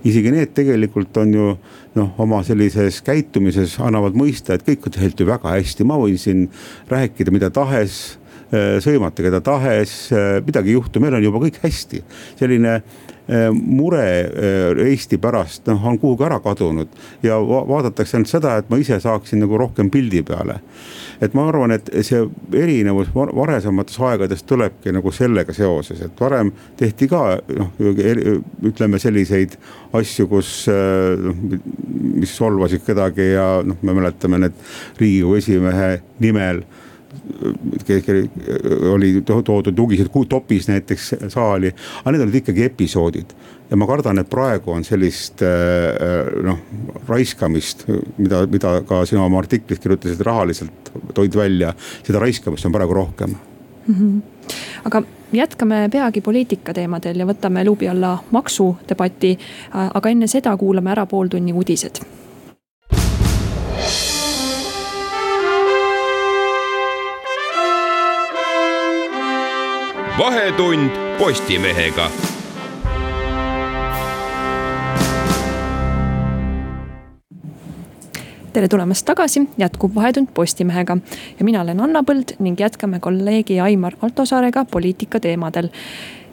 [0.04, 1.50] isegi need tegelikult on ju
[1.98, 6.18] noh, oma sellises käitumises annavad mõista, et kõik on tegelikult ju väga hästi, ma võin
[6.20, 6.48] siin
[6.90, 8.16] rääkida mida tahes
[8.50, 9.92] sõimata keda tahes,
[10.42, 12.00] midagi ei juhtu, meil on juba kõik hästi.
[12.40, 12.80] selline
[13.52, 14.04] mure
[14.86, 16.88] Eesti pärast noh, on kuhugi ära kadunud
[17.22, 20.60] ja vaadatakse ainult seda, et ma ise saaksin nagu rohkem pildi peale.
[21.20, 22.22] Et ma arvan, et see
[22.56, 27.22] erinevus varasemates aegades tulebki nagu sellega seoses, et varem tehti ka
[27.58, 27.70] noh,
[28.66, 29.58] ütleme selliseid
[29.96, 31.46] asju, kus noh,
[32.20, 34.56] mis solvasid kedagi ja noh, me mäletame need
[35.00, 35.90] riigikogu esimehe
[36.24, 36.64] nimel
[38.92, 43.34] oli toodud lugised topis näiteks saali, aga need olid ikkagi episoodid
[43.70, 46.58] ja ma kardan, et praegu on sellist äh, noh
[47.08, 47.86] raiskamist,
[48.18, 53.34] mida, mida ka sina oma artiklis kirjutasid, rahaliselt toid välja, seda raiskamist on praegu rohkem
[53.86, 53.94] mm.
[53.94, 54.54] -hmm.
[54.84, 59.38] aga jätkame peagi poliitika teemadel ja võtame luubi alla maksudebati.
[59.94, 62.02] aga enne seda kuulame ära pooltunni uudised
[70.20, 72.10] vahetund Postimehega
[78.52, 80.98] tere tulemast tagasi, jätkub Vahetund Postimehega
[81.38, 85.72] ja mina olen Anna Põld ning jätkame kolleegi Aimar Altosaarega poliitika teemadel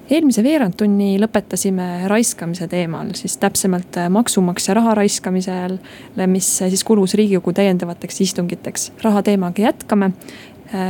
[0.10, 8.22] eelmise veerandtunni lõpetasime raiskamise teemal, siis täpsemalt maksumaksja raha raiskamisele, mis siis kulus riigikogu täiendavateks
[8.28, 8.92] istungiteks.
[9.04, 10.12] raha teemaga jätkame.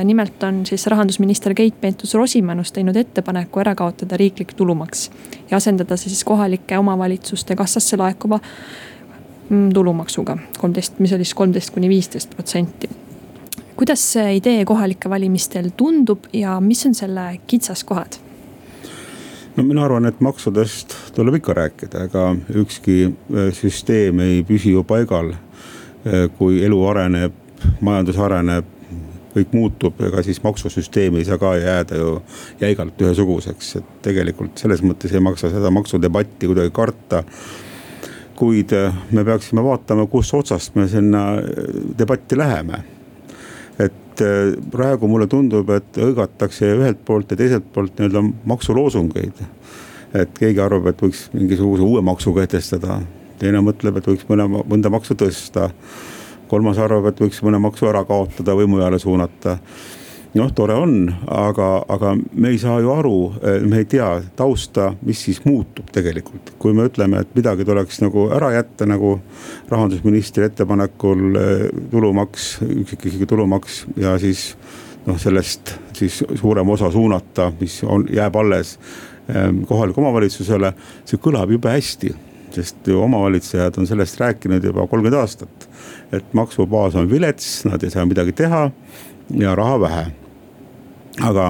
[0.04, 5.12] Nimelt on siis rahandusminister Keit Pentus-Rosimannus teinud ettepaneku ära kaotada riiklik tulumaks
[5.52, 8.40] ja asendada see siis kohalike omavalitsuste kassasse laekuva
[9.50, 12.90] Mm, tulumaksuga, kolmteist, mis oli siis kolmteist kuni viisteist protsenti.
[13.76, 18.18] kuidas see idee kohalike valimistel tundub ja mis on selle kitsaskohad?
[19.56, 24.84] no mina arvan, et maksudest tuleb ikka rääkida, ega ükski äh, süsteem ei püsi ju
[24.84, 25.32] paigal.
[25.32, 27.34] Äh, kui elu areneb,
[27.82, 28.66] majandus areneb,
[29.38, 32.18] kõik muutub, ega siis maksusüsteem ei saa ka jääda ju
[32.62, 37.24] jäigalt ühesuguseks, et tegelikult selles mõttes ei maksa seda maksudebatti kuidagi karta
[38.38, 42.84] kuid äh, me peaksime vaatama, kus otsast me sinna äh, debatti läheme.
[43.80, 49.42] et äh, praegu mulle tundub, et hõigatakse ühelt poolt ja teiselt poolt nii-öelda maksuloosungeid.
[50.14, 53.02] et keegi arvab, et võiks mingisuguse uue maksu kehtestada,
[53.42, 55.72] teine mõtleb, et võiks mõne, mõnda maksu tõsta.
[56.48, 59.58] Kolmas arvab, et võiks mõne maksu ära kaotada või mujale suunata
[60.38, 63.18] noh, tore on, aga, aga me ei saa ju aru,
[63.68, 66.54] me ei tea tausta, mis siis muutub tegelikult.
[66.60, 69.18] kui me ütleme, et midagi tuleks nagu ära jätta, nagu
[69.70, 74.50] rahandusministri ettepanekul eh, tulumaks, üksikisiku tulumaks ja siis
[75.08, 78.78] noh, sellest siis suurem osa suunata, mis on, jääb alles
[79.30, 80.74] eh, kohalikule omavalitsusele.
[81.06, 82.14] see kõlab jube hästi,
[82.58, 85.67] sest ju omavalitsejad on sellest rääkinud juba kolmkümmend aastat.
[86.16, 88.70] Et maksubaas on vilets, nad ei saa midagi teha
[89.40, 90.06] ja raha vähe
[91.26, 91.48] aga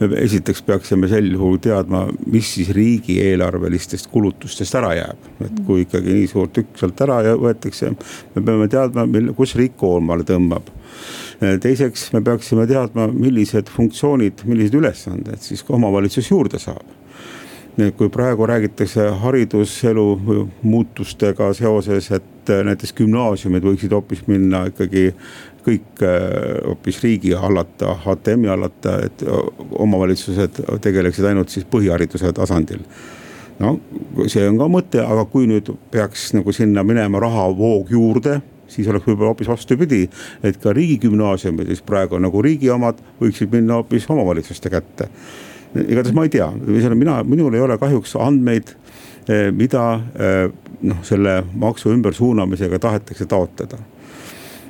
[0.00, 5.30] me esiteks peaksime sel juhul teadma, mis siis riigieelarvelistest kulutustest ära jääb.
[5.44, 7.92] et kui ikkagi nii suur tükk sealt ära võetakse,
[8.34, 10.68] me peame teadma, mille, kus riik koormale tõmbab.
[11.40, 16.84] teiseks me peaksime teadma, millised funktsioonid, millised ülesanded siis ka omavalitsus juurde saab
[17.96, 20.06] kui praegu räägitakse hariduselu
[20.62, 25.10] muutustega seoses, et näiteks gümnaasiumid võiksid hoopis minna ikkagi
[25.66, 26.16] kõik äh,
[26.68, 29.26] hoopis riigi hallata, HTM-i hallata, et
[29.70, 32.86] omavalitsused tegeleksid ainult siis põhihariduse tasandil
[33.62, 33.76] no
[34.28, 38.38] see on ka mõte, aga kui nüüd peaks nagu sinna minema rahavoog juurde,
[38.70, 40.08] siis oleks võib-olla hoopis vastupidi.
[40.42, 45.08] et ka riigigümnaasiumid, mis praegu on nagu riigi omad, võiksid minna hoopis omavalitsuste kätte.
[45.74, 46.48] Igatahes ma ei tea,
[46.94, 48.72] mina, minul ei ole kahjuks andmeid,
[49.28, 50.46] eh, mida eh,
[50.86, 53.78] noh, selle maksu ümbersuunamisega tahetakse taotleda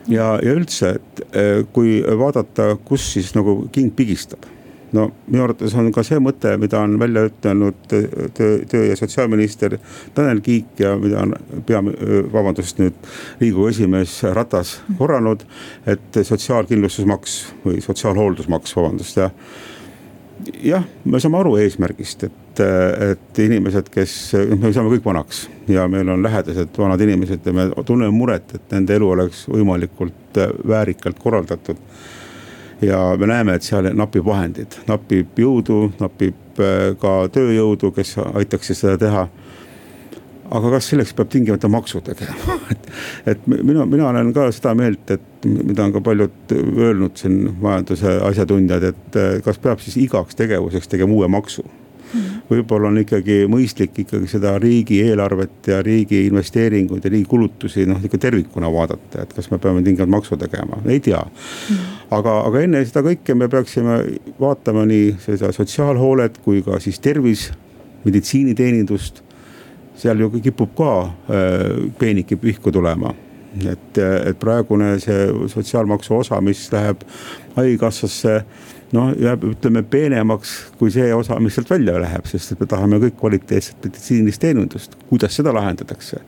[0.09, 4.47] ja, ja üldse, et eh, kui vaadata, kus siis nagu king pigistab
[4.95, 9.79] no minu arvates on ka see mõte, mida on välja ütelnud töö, töö ja sotsiaalminister
[10.15, 11.35] Tanel Kiik ja mida on
[11.67, 11.83] pea,
[12.33, 12.99] vabandust nüüd
[13.41, 15.43] riigikogu esimees Ratas korranud.
[15.87, 19.35] et sotsiaalkindlustusmaks või sotsiaalhooldusmaks, vabandust jah
[20.63, 22.61] jah, me saame aru eesmärgist, et,
[23.11, 24.17] et inimesed, kes,
[24.57, 28.77] me saame kõik vanaks ja meil on lähedased vanad inimesed ja me tunneme muret, et
[28.77, 31.81] nende elu oleks võimalikult väärikalt korraldatud.
[32.81, 38.75] ja me näeme, et seal napib vahendeid, napib jõudu, napib äh, ka tööjõudu, kes aitaks
[38.75, 39.29] seda teha
[40.51, 42.59] aga kas selleks peab tingimata maksu tegema?
[42.73, 42.87] Et,
[43.33, 48.17] et mina, mina olen ka seda meelt, et mida on ka paljud öelnud siin majanduse
[48.27, 51.65] asjatundjad, et kas peab siis igaks tegevuseks tegema uue maksu?
[52.47, 58.21] Võib-olla on ikkagi mõistlik ikkagi seda riigieelarvet ja riigi investeeringuid ja riigi kulutusi noh, ikka
[58.23, 61.25] tervikuna vaadata, et kas me peame tingimata maksu tegema, ei tea.
[62.15, 63.99] aga, aga enne seda kõike me peaksime
[64.41, 67.49] vaatama nii seda sotsiaalhoolet kui ka siis tervis,
[68.07, 69.26] meditsiiniteenindust
[69.97, 73.15] seal ju kipub ka äh, peenike pihku tulema.
[73.57, 77.07] Et, et praegune see sotsiaalmaksu osa, mis läheb
[77.57, 78.35] haigekassasse
[78.95, 83.01] noh, jääb, ütleme peenemaks kui see osa, mis sealt välja läheb, sest et me tahame
[83.03, 86.21] kõik kvaliteetset meditsiinilist teenindust, kuidas seda lahendatakse.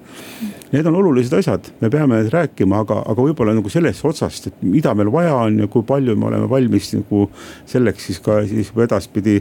[0.73, 4.93] Need on olulised asjad, me peame rääkima, aga, aga võib-olla nagu sellest otsast, et mida
[4.99, 7.25] meil vaja on ja kui palju me oleme valmis nagu
[7.69, 9.39] selleks siis ka siis edaspidi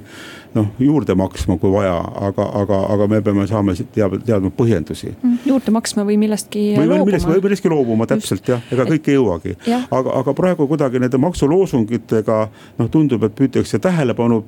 [0.57, 1.95] noh, juurde maksma, kui vaja,
[2.27, 5.11] aga, aga, aga me peame saama teadma, teadma põhjendusi.
[5.15, 7.09] Mm, juurde maksma või millestki või loobuma.
[7.11, 9.55] millestki, või millestki loobuma, täpselt jah, ega kõik ei jõuagi.
[9.71, 12.39] aga, aga praegu kuidagi nende maksuloosungitega
[12.79, 14.41] noh, tundub, et püütakse tähelepanu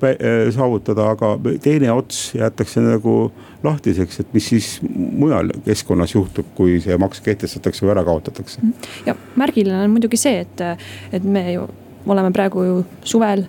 [0.54, 3.16] saavutada, aga teine ots jäetakse nagu
[3.64, 8.62] lahtiseks, et mis siis mujal keskkonnas juhtub, kui see maks kehtestatakse või ära kaotatakse.
[8.62, 8.90] Mm.
[9.06, 10.64] ja märgiline on muidugi see, et,
[11.12, 11.68] et me ju
[12.06, 13.44] oleme praegu ju suvel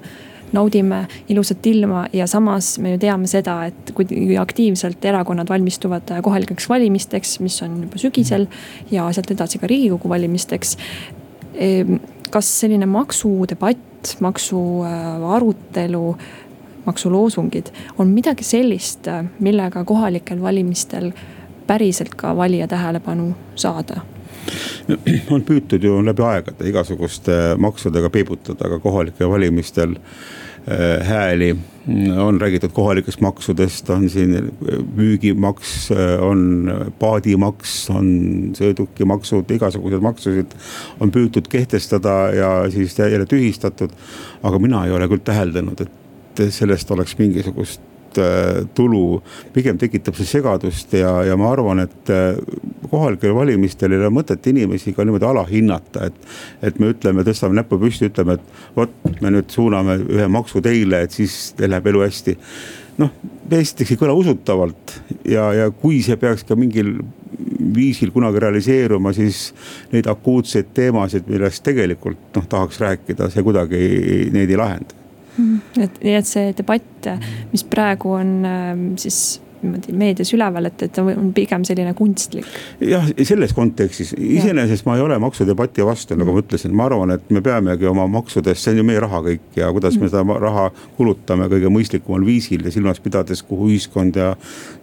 [0.51, 6.69] naudime ilusat ilma ja samas me ju teame seda, et kui aktiivselt erakonnad valmistuvad kohalikeks
[6.69, 8.47] valimisteks, mis on juba sügisel
[8.91, 10.77] ja sealt edasi ka riigikogu valimisteks.
[11.55, 11.99] Ehm,
[12.31, 16.31] kas selline maksudebatt, maksu äh,
[16.85, 17.67] maksuloosungid
[18.01, 19.07] on midagi sellist,
[19.39, 21.11] millega kohalikel valimistel
[21.67, 24.01] päriselt ka valija tähelepanu saada?
[25.33, 30.40] on püütud ju läbi aegade igasuguste maksudega peibutada, aga kohalikel valimistel Äh,
[31.03, 31.55] hääli.
[32.17, 34.51] on räägitud kohalikest maksudest, on siin
[34.95, 36.69] müügimaks, äh, on
[36.99, 38.07] paadimaks, on
[38.53, 40.53] sõidukimaksud, igasuguseid maksusid
[40.99, 43.89] on püütud kehtestada ja siis jälle tühistatud.
[44.43, 49.21] aga mina ei ole küll täheldanud, et sellest oleks mingisugust Äh, tulu,
[49.53, 52.35] pigem tekitab see segadust ja, ja ma arvan, et äh,
[52.91, 56.27] kohalikel valimistel ei ole mõtet inimesi ka niimoodi alahinnata, et.
[56.61, 58.91] et me ütleme, tõstame näpu püsti, ütleme, et vot
[59.23, 62.37] me nüüd suuname ühe maksu teile, et siis teil läheb elu hästi.
[62.99, 63.15] noh,
[63.47, 66.97] esiteks ei kõla usutavalt ja, ja kui see peaks ka mingil
[67.75, 69.53] viisil kunagi realiseeruma, siis
[69.93, 73.85] neid akuutseid teemasid, millest tegelikult noh tahaks rääkida, see kuidagi
[74.35, 75.00] neid ei lahenda.
[75.79, 77.07] Et nii, et see debatt,
[77.53, 82.47] mis praegu on ähm, siis niimoodi meedias üleval, et, et on pigem selline kunstlik.
[82.81, 84.13] jah, selles kontekstis.
[84.17, 88.07] Iseenesest ma ei ole maksudebati vastu, nagu ma ütlesin, ma arvan, et me peamegi oma
[88.11, 92.25] maksudest, see on ju meie raha kõik ja kuidas me seda raha kulutame kõige mõistlikumal
[92.25, 94.33] viisil ja silmas pidades, kuhu ühiskond ja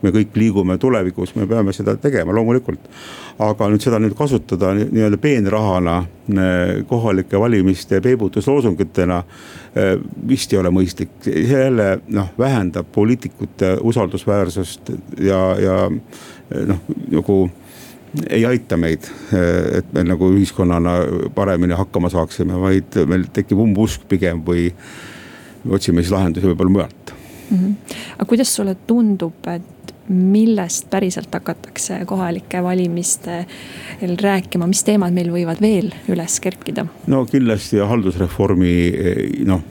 [0.02, 2.90] me kõik liigume tulevikus, me peame seda tegema loomulikult.
[3.38, 9.94] Aga nüüd seda nüüd kasutada nii-öelda peenrahana eh, kohalike valimiste peibutusloosungitena eh,
[10.28, 16.82] vist ei ole mõistlik, see jälle noh, vähendab poliitikute usaldusväärsust ja, ja noh,
[17.14, 17.38] nagu
[18.30, 19.04] ei aita meid,
[19.76, 20.94] et me nagu ühiskonnana
[21.36, 24.70] paremini hakkama saaksime, vaid meil tekib umbusk pigem või
[25.68, 27.58] otsime siis lahendusi võib-olla mujalt mm.
[27.58, 27.98] -hmm.
[28.16, 29.77] aga kuidas sulle tundub, et
[30.08, 36.86] millest päriselt hakatakse kohalike valimistel rääkima, mis teemad meil võivad veel üles kerkida?
[37.06, 38.76] no kindlasti haldusreformi
[39.48, 39.64] noh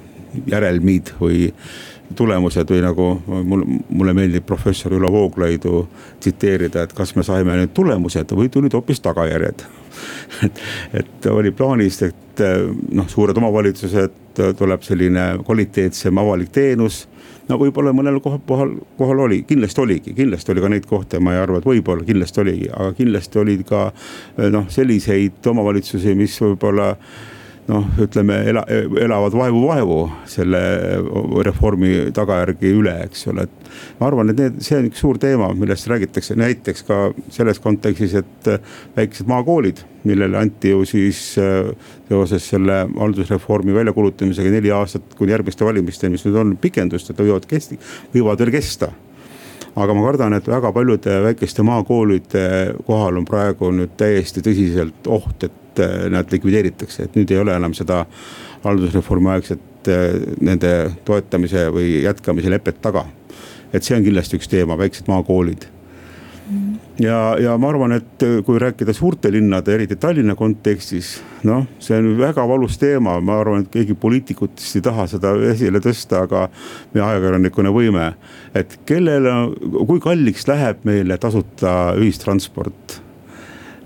[0.46, 1.48] järelmid või
[2.16, 5.82] tulemused või nagu mul, mulle meeldib professor Ülo Vooglaidu
[6.20, 9.66] tsiteerida, et kas me saime nüüd tulemused või tulid hoopis tagajärjed
[10.46, 10.62] et,
[11.02, 12.44] et oli plaanis, et
[12.94, 14.16] noh, suured omavalitsused,
[14.58, 17.08] tuleb selline kvaliteetsem avalik teenus
[17.48, 21.42] no võib-olla mõnel kohal, kohal, oli, kindlasti oligi, kindlasti oli ka neid kohti, ma ei
[21.42, 23.88] arva, et võib-olla kindlasti oligi, aga kindlasti olid ka
[24.54, 26.94] noh, selliseid omavalitsusi, mis võib-olla
[27.68, 28.64] noh, ütleme ela,
[29.02, 30.00] elavad vaevu-vaevu
[30.30, 30.62] selle
[31.46, 33.72] reformi tagajärgi üle, eks ole, et.
[34.00, 37.00] ma arvan, et need, see on üks suur teema, millest räägitakse näiteks ka
[37.34, 38.52] selles kontekstis, et
[38.98, 46.16] väiksed maakoolid, millele anti ju siis seoses selle haldusreformi väljakuulutamisega neli aastat kuni järgmiste valimisteni,
[46.16, 47.80] mis nüüd on pikendust, et võivad kesti-,
[48.16, 48.94] võivad veel kesta
[49.78, 52.44] aga ma kardan, et väga paljude väikeste maakoolide
[52.88, 57.56] kohal on praegu nüüd täiesti tõsiselt oht, et äh, nad likvideeritakse, et nüüd ei ole
[57.58, 58.04] enam seda
[58.66, 60.74] haldusreformi aegset äh, nende
[61.06, 63.06] toetamise või jätkamise lepet taga.
[63.74, 65.68] et see on kindlasti üks teema, väiksed maakoolid
[67.00, 71.98] ja, ja ma arvan, et äh, kui rääkida suurte linnade, eriti Tallinna kontekstis, noh, see
[72.00, 76.48] on väga valus teema, ma arvan, et keegi poliitikutest ei taha seda esile tõsta, aga
[76.94, 78.14] me ajakirjanikuna võime.
[78.56, 79.34] et kellele,
[79.88, 83.02] kui kalliks läheb meile tasuta ühistransport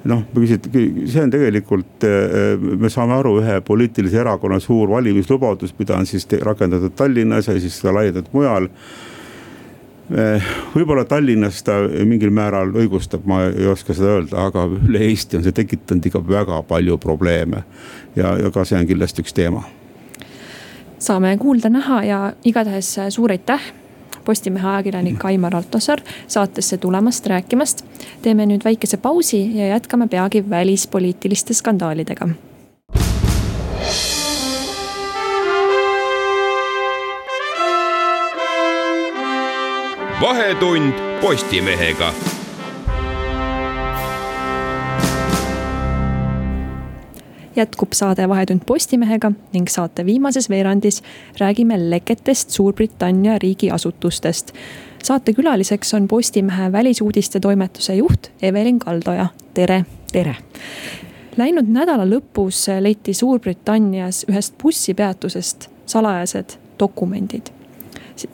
[0.10, 6.10] noh, see on tegelikult, äh, me saame aru, ühe poliitilise erakonna suur valimislubadus, mida on
[6.10, 8.70] siis rakendatud Tallinnas ja siis ka laiendatud mujal.
[10.76, 15.46] Võib-olla Tallinnas ta mingil määral õigustab, ma ei oska seda öelda, aga üle Eesti on
[15.46, 17.64] see tekitanud ikka väga palju probleeme.
[18.16, 19.64] ja, ja ka see on kindlasti üks teema.
[21.00, 23.72] saame kuulda-näha ja igatahes suur aitäh
[24.26, 27.86] Postimehe ajakirjanik Aimar Altosaar saatesse tulemast, rääkimast.
[28.22, 32.30] teeme nüüd väikese pausi ja jätkame peagi välispoliitiliste skandaalidega
[40.22, 42.14] vahetund Postimehega
[47.56, 51.04] jätkub saade Vahetund Postimehega ning saate viimases veerandis
[51.40, 54.54] räägime leketest Suurbritannia riigiasutustest.
[55.04, 59.86] saatekülaliseks on Postimehe välisuudiste toimetuse juht Evelin Kaldoja, tere.
[60.12, 60.36] tere.
[61.38, 67.61] Läinud nädala lõpus leiti Suurbritannias ühest bussipeatusest salajased dokumendid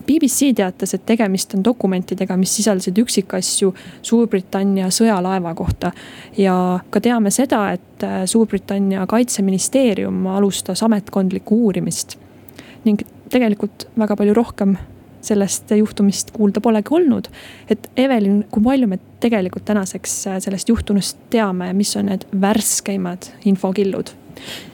[0.08, 5.92] BBC teatas, et tegemist on dokumentidega, mis sisaldasid üksikasju Suurbritannia sõjalaeva kohta.
[6.38, 12.18] ja ka teame seda, et äh, Suurbritannia kaitseministeerium alustas ametkondlikku uurimist.
[12.86, 14.78] ning tegelikult väga palju rohkem
[15.22, 17.28] sellest juhtumist kuulda polegi olnud.
[17.70, 23.32] et Evelin, kui palju me tegelikult tänaseks äh, sellest juhtunust teame, mis on need värskeimad
[23.46, 24.14] infokillud?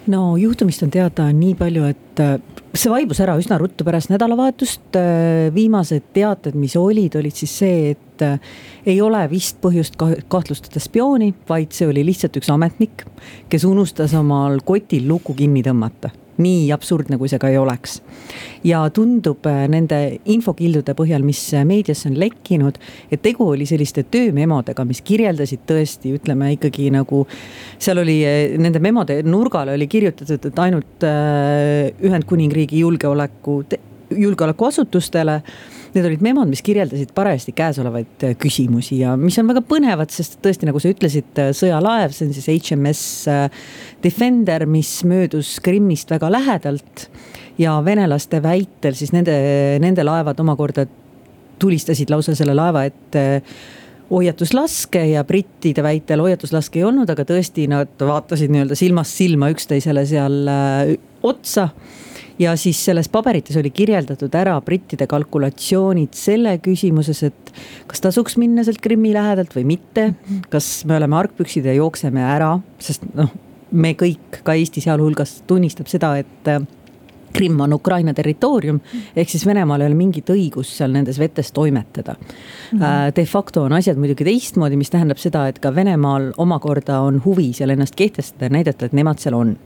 [0.08, 2.40] no juhtumist on teada nii palju, et äh,
[2.74, 4.98] see vaibus ära üsna ruttu pärast nädalavahetust.
[4.98, 8.56] Äh, viimased teated, mis olid, olid siis see, et äh,
[8.90, 13.06] ei ole vist põhjust kahtlustada spiooni, vaid see oli lihtsalt üks ametnik,
[13.50, 18.00] kes unustas omal kotil luku kinni tõmmata nii absurdne, kui see ka ei oleks.
[18.64, 19.98] ja tundub äh, nende
[20.32, 22.80] infokildude põhjal, mis äh, meediasse on lekkinud,
[23.12, 27.26] et tegu oli selliste töömemodega, mis kirjeldasid tõesti, ütleme ikkagi nagu.
[27.78, 33.62] seal oli äh, nende memode nurgale oli kirjutatud, et ainult Ühendkuningriigi julgeoleku,
[34.14, 35.42] julgeolekuasutustele
[35.94, 40.40] Need olid memod, mis kirjeldasid parajasti käesolevaid äh, küsimusi ja mis on väga põnevad, sest
[40.42, 43.68] tõesti, nagu sa ütlesid, äh, sõjalaev, see on siis HMS äh,
[44.02, 47.08] Defender, mis möödus Krimmist väga lähedalt.
[47.58, 49.34] ja venelaste väitel siis nende,
[49.78, 50.88] nende laevad omakorda
[51.62, 53.44] tulistasid lausa selle laeva ette
[54.10, 60.08] hoiatuslaske ja brittide väitel hoiatuslaske ei olnud, aga tõesti nad vaatasid nii-öelda silmast silma üksteisele
[60.10, 60.50] seal
[61.22, 61.70] otsa
[62.40, 67.54] ja siis selles paberites oli kirjeldatud ära brittide kalkulatsioonid selle küsimuses, et
[67.88, 70.14] kas tasuks minna sealt Krimmi lähedalt või mitte.
[70.50, 73.32] kas me oleme argpüksid ja jookseme ära, sest noh,
[73.72, 76.50] me kõik, ka Eesti sealhulgas tunnistab seda, et
[77.34, 78.80] Krimm on Ukraina territoorium,
[79.16, 82.80] ehk siis Venemaal ei ole mingit õigust seal nendes vetes toimetada mm.
[82.80, 83.16] -hmm.
[83.16, 87.54] De facto on asjad muidugi teistmoodi, mis tähendab seda, et ka Venemaal omakorda on huvi
[87.54, 89.58] seal ennast kehtestada ja näidata, et nemad seal on.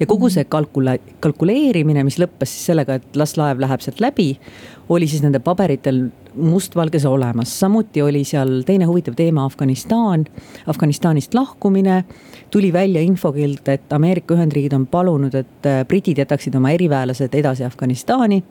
[0.00, 4.38] ja kogu see kalkula-, kalkuleerimine, mis lõppes siis sellega, et las laev läheb sealt läbi,
[4.88, 10.24] oli siis nende paberitel mustvalges olemas, samuti oli seal teine huvitav teema Afganistan,
[10.66, 12.04] Afganistanist lahkumine.
[12.50, 17.64] tuli välja infokild, et Ameerika Ühendriigid on palunud, et äh, britid jätaksid oma eriväelased edasi
[17.64, 18.42] Afganistani.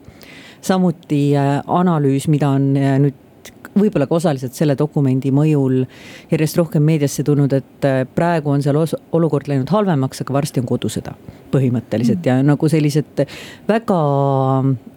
[0.60, 3.23] samuti äh, analüüs, mida on äh, nüüd
[3.78, 5.82] võib-olla ka osaliselt selle dokumendi mõjul
[6.30, 10.68] järjest rohkem meediasse tulnud, et äh, praegu on seal olukord läinud halvemaks, aga varsti on
[10.70, 11.14] kodusõda.
[11.54, 12.26] põhimõtteliselt mm.
[12.26, 13.24] ja nagu sellised
[13.68, 14.00] väga,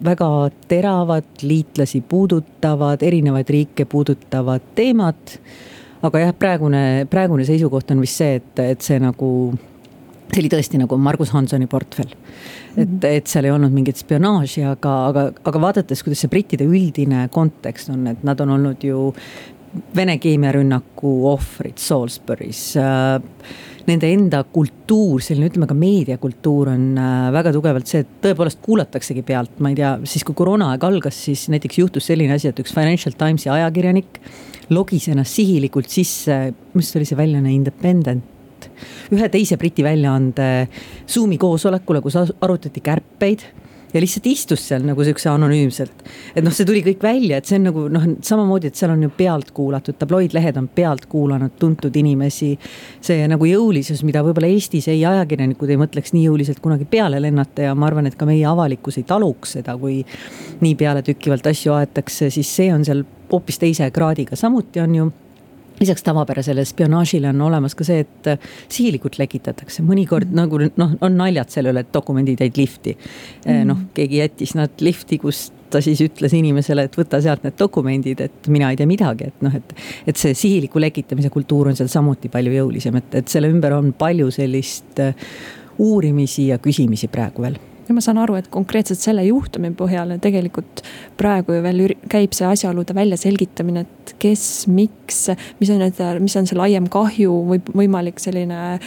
[0.04, 0.30] väga
[0.68, 5.38] teravad, liitlasi puudutavad, erinevaid riike puudutavad teemad.
[6.02, 9.30] aga jah, praegune, praegune seisukoht on vist see, et, et see nagu
[10.28, 12.14] see oli tõesti nagu Margus Hansoni portfell.
[12.76, 13.04] et, mhm.
[13.10, 17.92] et seal ei olnud mingit spionaaži, aga, aga, aga vaadates, kuidas see brittide üldine kontekst
[17.94, 19.12] on, et nad on olnud ju
[19.94, 23.18] Vene keemiarünnaku ohvrid Salisbury's äh,
[23.88, 29.24] nende enda kultuur, selline ütleme ka meediakultuur on äh, väga tugevalt see, et tõepoolest kuulataksegi
[29.28, 32.72] pealt, ma ei tea, siis kui koroonaaeg algas, siis näiteks juhtus selline asi, et üks
[32.72, 34.20] Financial Timesi ajakirjanik
[34.72, 36.40] logis ennast sihilikult sisse,
[36.76, 38.37] mis oli see väljaanne Independent
[39.14, 40.68] ühe teise Briti väljaande
[41.08, 43.46] Zoom'i koosolekule, kus arutati kärpeid
[43.94, 46.04] ja lihtsalt istus seal nagu siukse anonüümselt.
[46.36, 49.02] et noh, see tuli kõik välja, et see on nagu noh, samamoodi, et seal on
[49.06, 52.50] ju pealt kuulatud, tabloidlehed on pealt kuulanud tuntud inimesi.
[53.00, 57.70] see nagu jõulisus, mida võib-olla Eestis ei ajakirjanikud ei mõtleks nii jõuliselt kunagi peale lennata
[57.70, 60.02] ja ma arvan, et ka meie avalikkus ei taluks seda, kui
[60.60, 65.08] nii pealetükkivalt asju aetakse, siis see on seal hoopis teise kraadiga, samuti on ju
[65.80, 70.38] lisaks tavapärasele spionaažile on olemas ka see, et äh, sihilikult lekitatakse, mõnikord mm.
[70.38, 73.62] nagu noh, on naljad selle üle, et dokumendid jäid lifti mm..
[73.68, 78.22] noh, keegi jättis nad lifti, kus ta siis ütles inimesele, et võta sealt need dokumendid,
[78.24, 79.74] et mina ei tea midagi, et noh, et.
[80.08, 83.92] et see sihiliku lekitamise kultuur on seal samuti palju jõulisem, et, et selle ümber on
[83.98, 85.28] palju sellist äh,
[85.78, 87.58] uurimisi ja küsimisi praegu veel
[87.88, 90.82] ja ma saan aru, et konkreetselt selle juhtumi põhjal tegelikult
[91.18, 95.20] praegu ju veel käib see asjaolude väljaselgitamine, et kes, miks,
[95.60, 98.78] mis on need, mis on see laiem kahju või võimalik selline.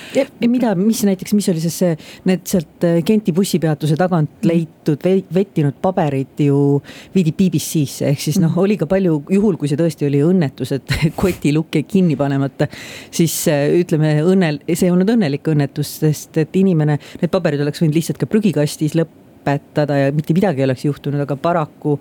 [0.46, 1.96] mida, mis näiteks, mis oli siis see,
[2.30, 4.50] need sealt äh, Genti bussipeatuse tagant mhm.
[4.52, 6.82] leitud vettinud paberid ju
[7.16, 8.64] viidi BBC-sse, ehk siis noh, mhm.
[8.64, 12.70] oli ka palju, juhul kui see tõesti oli õnnetus, et kotilukk jäi kinni panemata.
[13.12, 17.82] siis äh, ütleme õnnel, see ei olnud õnnelik õnnetus, sest et inimene, need paberid oleks
[17.82, 21.96] võinud lihtsalt ka prügikastis siis lõpetada ja mitte midagi ei oleks juhtunud, aga paraku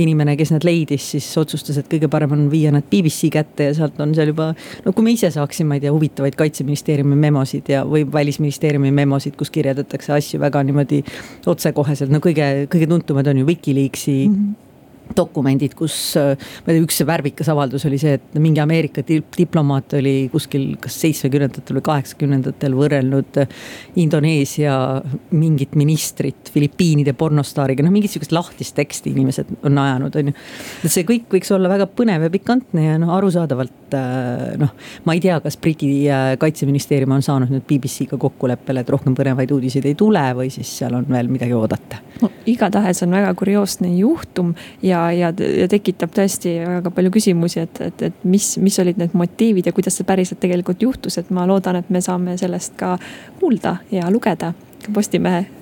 [0.00, 3.74] inimene, kes need leidis, siis otsustas, et kõige parem on viia nad BBC kätte ja
[3.76, 4.52] sealt on seal juba.
[4.84, 9.36] no kui me ise saaksime, ma ei tea, huvitavaid kaitseministeeriumi memosid ja, või välisministeeriumi memosid,
[9.38, 11.04] kus kirjeldatakse asju väga niimoodi
[11.50, 14.34] otsekoheselt, no kõige, kõige tuntumad on ju Wikileaksi mm.
[14.34, 14.69] -hmm
[15.16, 16.34] dokumendid, kus äh,
[16.64, 20.98] ma ei tea, üks värvikas avaldus oli see, et mingi Ameerika diplomaat oli kuskil kas
[21.02, 23.54] seitsmekümnendatel või kaheksakümnendatel võrrelnud äh,
[24.02, 24.74] Indoneesia
[25.34, 30.36] mingit ministrit Filipiinide pornostaariga, noh mingit sihukest lahtist teksti inimesed on ajanud, on ju.
[30.84, 34.74] et see kõik võiks olla väga põnev ja pikantne ja noh, arusaadavalt äh, noh,
[35.08, 35.90] ma ei tea, kas Briti
[36.40, 40.94] kaitseministeerium on saanud nüüd BBC-ga kokkuleppele, et rohkem põnevaid uudiseid ei tule või siis seal
[40.96, 42.00] on veel midagi oodata.
[42.22, 44.54] no igatahes on väga kurioosne juhtum
[44.84, 45.30] ja ja, ja,
[45.62, 49.76] ja tekitab tõesti väga palju küsimusi, et, et, et mis, mis olid need motiivid ja
[49.76, 52.96] kuidas see päriselt tegelikult juhtus, et ma loodan, et me saame sellest ka
[53.40, 54.54] kuulda ja lugeda
[54.94, 55.59] Postimehes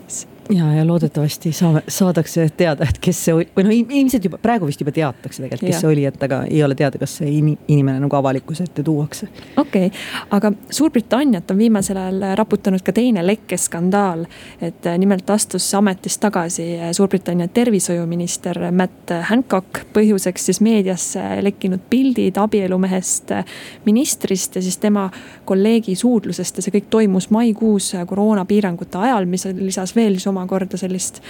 [0.50, 4.68] ja, ja loodetavasti saame, saadakse teada, et kes see oli, või noh, ilmselt juba praegu
[4.68, 5.80] vist juba teatakse tegelikult, kes ja.
[5.82, 9.28] see oli, et aga ei ole teada, kas see inimene nagu avalikkuse ette tuuakse.
[9.56, 14.24] okei okay., aga Suurbritanniat on viimasel ajal raputanud ka teine lekkeskandaal.
[14.60, 21.84] et äh, nimelt astus ametist tagasi äh, Suurbritannia tervishoiuminister Matt Hancock, põhjuseks siis meediasse lekkinud
[21.90, 23.44] pildid abielumehest äh,
[23.84, 25.10] ministrist ja siis tema
[25.44, 30.78] kolleegi suudlusest ja see kõik toimus maikuus koroonapiirangute ajal, mis lisas veel siis oma omakorda
[30.80, 31.22] sellist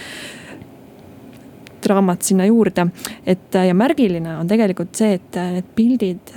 [1.83, 2.87] draamat sinna juurde.
[3.25, 6.33] et ja märgiline on tegelikult see, et need pildid,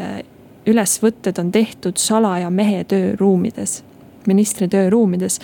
[0.67, 3.83] ülesvõtted on tehtud salaja mehe tööruumides,
[4.27, 5.41] ministri tööruumides.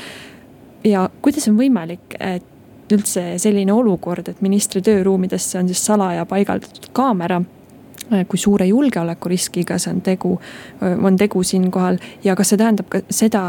[0.84, 6.88] ja kuidas on võimalik, et üldse selline olukord, et ministri tööruumidesse on siis salaja paigaldatud
[6.92, 7.42] kaamera
[8.28, 10.30] kui suure julgeolekuriskiga see on tegu,
[10.80, 13.42] on tegu siinkohal ja kas see tähendab ka seda,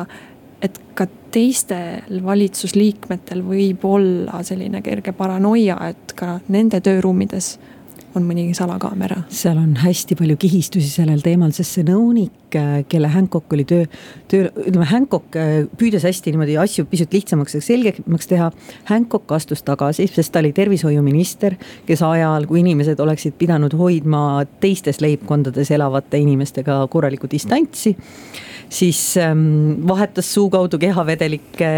[0.62, 7.58] et ka teistel valitsusliikmetel võib olla selline kerge paranoia, et ka nende tööruumides
[8.16, 9.24] on mõni salakaamera.
[9.30, 12.56] seal on hästi palju kihistusi sellel teemal, sest see nõunik,
[12.90, 13.86] kelle Hancock oli töö,
[14.32, 15.38] töö, ütleme Hancock
[15.78, 18.50] püüdes hästi niimoodi asju pisut lihtsamaks ja selgemaks teha.
[18.90, 25.02] Hancock astus tagasi, sest ta oli tervishoiuminister, kes ajal, kui inimesed oleksid pidanud hoidma teistes
[25.06, 27.96] leibkondades elavate inimestega korralikku distantsi
[28.70, 31.70] siis ähm, vahetas suu kaudu kehavedelikke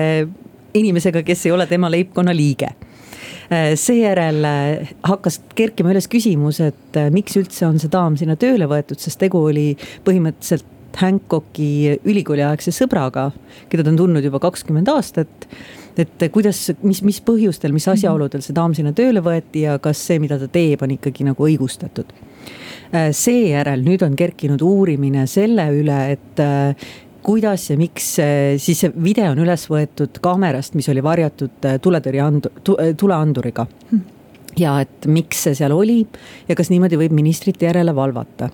[0.73, 2.90] inimesega, kes ei ole tema leibkonna liige äh,
[3.79, 8.69] seejärel äh, hakkas kerkima üles küsimus, et äh, miks üldse on see daam sinna tööle
[8.71, 9.71] võetud, sest tegu oli
[10.07, 13.29] põhimõtteliselt Hancocki ülikooliaegse sõbraga,
[13.71, 15.47] keda ta on tundnud juba kakskümmend aastat.
[15.99, 20.19] et kuidas, mis, mis põhjustel, mis asjaoludel see daam sinna tööle võeti ja kas see,
[20.19, 22.11] mida ta teeb, on ikkagi nagu õigustatud
[22.91, 26.89] Äh, seejärel nüüd on kerkinud uurimine selle üle, et äh,
[27.23, 32.55] kuidas ja miks äh, siis see video on üles võetud kaamerast, mis oli varjatud tuletõrjeandu-,
[32.97, 34.09] tuleanduriga hmm
[34.59, 36.01] ja et miks see seal oli
[36.49, 38.49] ja kas niimoodi võib ministrite järele valvata.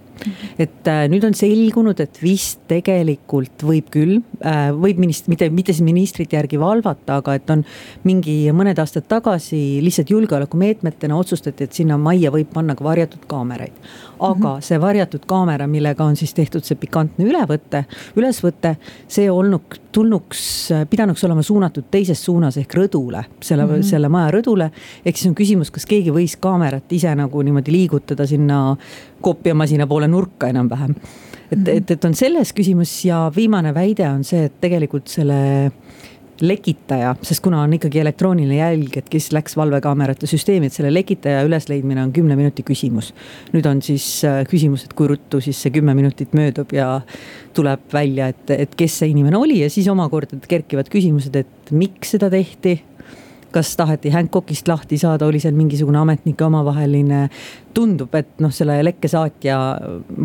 [0.60, 5.76] Et äh, nüüd on selgunud, et vist tegelikult võib küll äh,, võib minist-, mitte, mitte
[5.76, 7.64] siis ministrite järgi valvata, aga et on
[8.08, 13.74] mingi mõned aastad tagasi lihtsalt julgeolekumeetmetena otsustati, et sinna majja võib panna ka varjatud kaameraid.
[14.20, 14.62] aga mm -hmm.
[14.62, 17.84] see varjatud kaamera, millega on siis tehtud see pikantne ülevõte,
[18.16, 18.76] ülesvõte,
[19.08, 23.84] see olnuk, tulnuks, pidanuks olema suunatud teises suunas ehk rõdule, selle mm, -hmm.
[23.84, 24.70] selle maja rõdule.
[25.06, 28.78] ehk siis on küsimus, kas keegi võis kaamerat ise nagu niimoodi liigutada sinna
[29.22, 30.96] koopiamasina poole nurka enam-vähem.
[31.52, 31.70] et, mhm.
[31.78, 35.72] et, et on selles küsimus ja viimane väide on see, et tegelikult selle
[36.42, 41.44] lekitaja, sest kuna on ikkagi elektrooniline jälg, et kes läks valvekaamerate süsteemi, et selle lekitaja
[41.48, 43.14] ülesleidmine on kümne minuti küsimus.
[43.54, 47.02] nüüd on siis äh, küsimus, et kui ruttu siis see kümme minutit möödub ja
[47.58, 52.14] tuleb välja, et, et kes see inimene oli ja siis omakorda kerkivad küsimused, et miks
[52.16, 52.78] seda tehti
[53.52, 57.28] kas taheti Hancockist lahti saada, oli seal mingisugune ametnike omavaheline.
[57.74, 59.58] tundub, et noh, selle lekkesaatja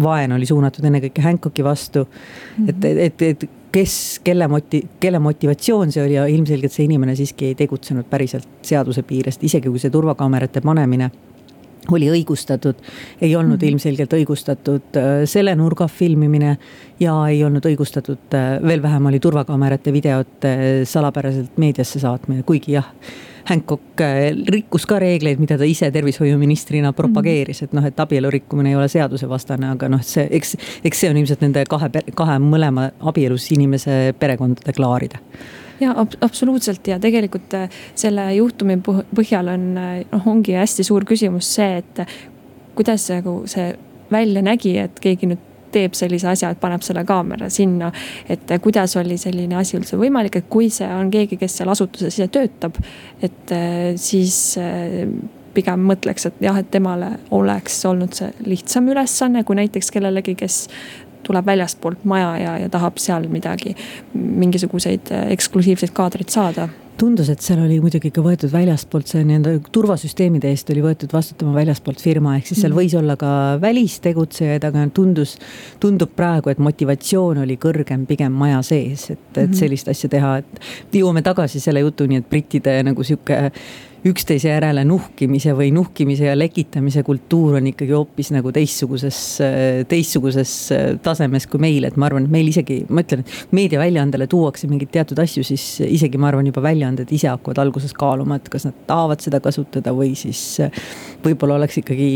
[0.02, 2.66] vaen oli suunatud ennekõike Hancocki vastu mm.
[2.66, 2.68] -hmm.
[2.68, 7.50] et, et, et kes, kelle moti-, kelle motivatsioon see oli ja ilmselgelt see inimene siiski
[7.50, 11.10] ei tegutsenud päriselt seaduse piirest, isegi kui see turvakaamerate panemine
[11.90, 12.78] oli õigustatud,
[13.20, 13.68] ei olnud mm -hmm.
[13.68, 16.56] ilmselgelt õigustatud äh, selle nurga filmimine
[17.00, 20.46] ja ei olnud õigustatud, äh, veel vähem oli turvakaamerate videot
[20.84, 22.88] salapäraselt meediasse saatmine, kuigi jah
[23.44, 24.00] Hancock
[24.48, 28.86] rikkus ka reegleid, mida ta ise tervishoiuministrina propageeris, et noh, et abielu rikkumine ei ole
[28.88, 30.54] seadusevastane, aga noh, see, eks,
[30.84, 35.18] eks see on ilmselt nende kahe, kahe mõlema abielus inimese perekondade klaarida
[35.82, 41.06] ja ab absoluutselt ja tegelikult äh, selle juhtumi põhjal on, äh, noh, ongi hästi suur
[41.08, 42.04] küsimus see, et
[42.76, 43.72] kuidas nagu see
[44.12, 47.88] välja nägi, et keegi nüüd teeb sellise asja, et paneb selle kaamera sinna.
[48.28, 52.18] et kuidas oli selline asi üldse võimalik, et kui see on keegi, kes seal asutuses
[52.18, 52.76] ise töötab,
[53.22, 54.58] et äh, siis
[55.54, 60.66] pigem mõtleks, et jah, et temale oleks olnud see lihtsam ülesanne kui näiteks kellelegi, kes
[61.22, 63.76] tuleb väljastpoolt maja ja, ja tahab seal midagi,
[64.14, 66.68] mingisuguseid eksklusiivseid kaadreid saada
[66.98, 71.54] tundus, et seal oli muidugi ka võetud väljastpoolt see nii-öelda turvasüsteemide eest oli võetud vastutama
[71.56, 72.80] väljastpoolt firma, ehk siis seal mm.
[72.80, 73.30] võis olla ka
[73.62, 75.36] välistegutsejaid, aga tundus,
[75.82, 79.58] tundub praegu, et motivatsioon oli kõrgem pigem maja sees, et, et mhm.
[79.58, 83.48] sellist asja teha, et jõuame tagasi selle jutuni, et brittide nagu sihuke
[84.08, 89.18] üksteise järele nuhkimise või nuhkimise ja lekitamise kultuur on ikkagi hoopis nagu teistsuguses,
[89.88, 90.54] teistsuguses
[91.04, 94.90] tasemes kui meil, et ma arvan, et meil isegi, ma ütlen, et meediaväljaandele tuuakse mingeid
[94.96, 98.76] teatud asju, siis isegi ma arvan, juba väljaanded ise hakkavad alguses kaaluma, et kas nad
[98.86, 100.58] tahavad seda kasutada või siis
[101.22, 102.08] võib-olla oleks ikkagi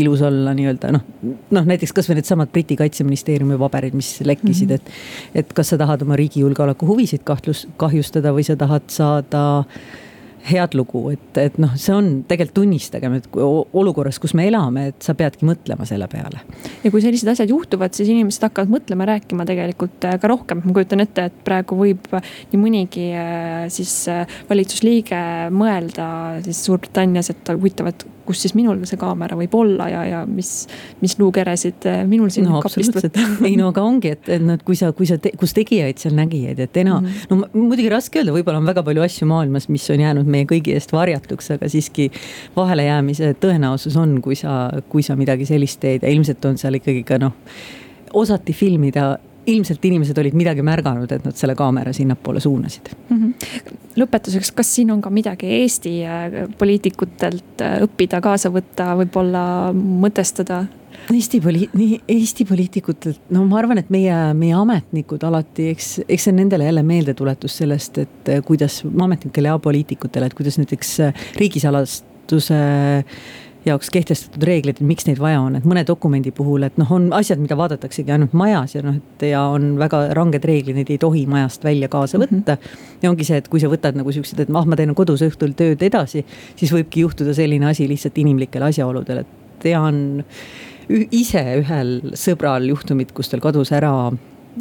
[0.00, 1.04] ilus olla nii-öelda noh,
[1.54, 5.34] noh näiteks kasvõi needsamad Briti kaitseministeeriumi paberid, mis lekkisid mm, -hmm.
[5.34, 9.44] et, et kas sa tahad oma riigi julgeoleku huvisid kahtlus, kahjustada või sa tahad saada
[10.44, 15.04] head lugu, et, et noh, see on tegelikult tunnistagem, et olukorras, kus me elame, et
[15.06, 16.42] sa peadki mõtlema selle peale.
[16.84, 20.76] ja kui sellised asjad juhtuvad, siis inimesed hakkavad mõtlema, rääkima tegelikult äh, ka rohkem, ma
[20.76, 22.10] kujutan ette, et praegu võib
[22.52, 25.22] nii mõnigi äh, siis äh, valitsusliige
[25.54, 26.08] mõelda
[26.44, 30.66] siis Suurbritannias, et huvitav, et kus siis minul see kaamera võib olla ja, ja mis,
[31.02, 33.26] mis luukeresid eh, minul siin no, kapist võtta.
[33.48, 36.16] ei no aga ongi, et, et noh, kui sa, kui sa te,, kus tegijaid seal
[36.18, 37.44] nägijaid, et ena- mm, -hmm.
[37.54, 40.74] no muidugi raske öelda, võib-olla on väga palju asju maailmas, mis on jäänud meie kõigi
[40.76, 42.10] eest varjatuks, aga siiski
[42.56, 47.04] vahelejäämise tõenäosus on, kui sa, kui sa midagi sellist teed ja ilmselt on seal ikkagi
[47.04, 47.36] ka noh,
[48.14, 53.18] osati filmida ilmselt inimesed olid midagi märganud, et nad selle kaamera sinnapoole suunasid mm.
[53.18, 53.74] -hmm.
[54.00, 60.64] lõpetuseks, kas siin on ka midagi Eesti äh, poliitikutelt äh, õppida, kaasa võtta, võib-olla mõtestada?
[61.12, 66.28] Eesti poli-, nii Eesti poliitikutelt, no ma arvan, et meie, meie ametnikud alati, eks, eks
[66.28, 70.96] see on nendele jälle meeldetuletus sellest, et äh, kuidas ametnikele ja poliitikutele, et kuidas näiteks
[71.36, 72.60] riigisalastuse
[73.64, 77.08] jaoks kehtestatud reeglid, et miks neid vaja on, et mõne dokumendi puhul, et noh, on
[77.16, 81.00] asjad, mida vaadataksegi ainult majas ja noh, et ja on väga ranged reeglid, neid ei
[81.00, 82.60] tohi majast välja kaasa võtta mm.
[82.60, 82.98] -hmm.
[83.02, 85.56] ja ongi see, et kui sa võtad nagu siuksed, et ah, ma teen kodus õhtul
[85.56, 86.24] tööd edasi,
[86.56, 90.22] siis võibki juhtuda selline asi lihtsalt inimlikel asjaoludel, et tean
[91.10, 94.12] ise ühel sõbral juhtumit, kus tal kadus ära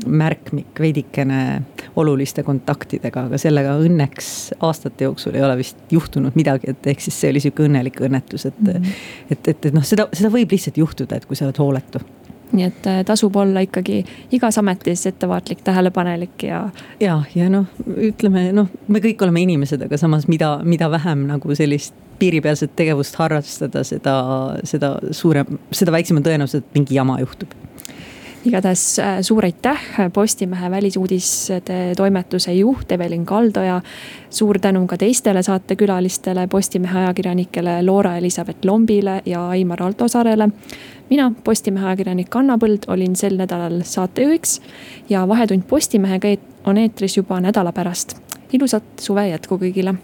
[0.06, 1.62] märkmik veidikene
[1.96, 4.28] oluliste kontaktidega, aga sellega õnneks
[4.64, 8.48] aastate jooksul ei ole vist juhtunud midagi, et ehk siis see oli sihuke õnnelik õnnetus,
[8.50, 8.74] et mm.
[8.74, 9.08] -hmm.
[9.30, 12.02] et, et, et noh, seda, seda võib lihtsalt juhtuda, et kui sa oled hooletu
[12.54, 16.70] nii et äh, tasub olla ikkagi igas ametis ettevaatlik, tähelepanelik ja.
[17.02, 17.66] ja, ja noh,
[17.98, 23.18] ütleme noh, me kõik oleme inimesed, aga samas, mida, mida vähem nagu sellist piiripealset tegevust
[23.18, 24.16] harrastada, seda,
[24.70, 27.58] seda suurem, seda väiksema tõenäosus, et mingi jama juhtub
[28.46, 29.82] igatahes äh, suur aitäh,
[30.14, 31.62] Postimehe välisuudiste
[31.98, 33.82] toimetuse juht Evelin Kaldoja.
[34.30, 40.50] suur tänu ka teistele saatekülalistele, Postimehe ajakirjanikele Loora-Elisabeth Lombile ja Aimar Altosaarele.
[41.10, 44.62] mina, Postimehe ajakirjanik Anna Põld, olin sel nädalal saatejuhiks
[45.10, 46.28] ja Vahetund Postimehega
[46.66, 48.18] on eetris juba nädala pärast.
[48.54, 49.96] ilusat suve jätku kõigile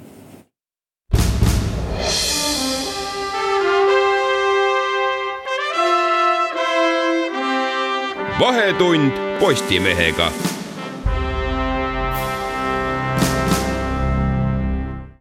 [8.40, 10.32] vahetund Postimehega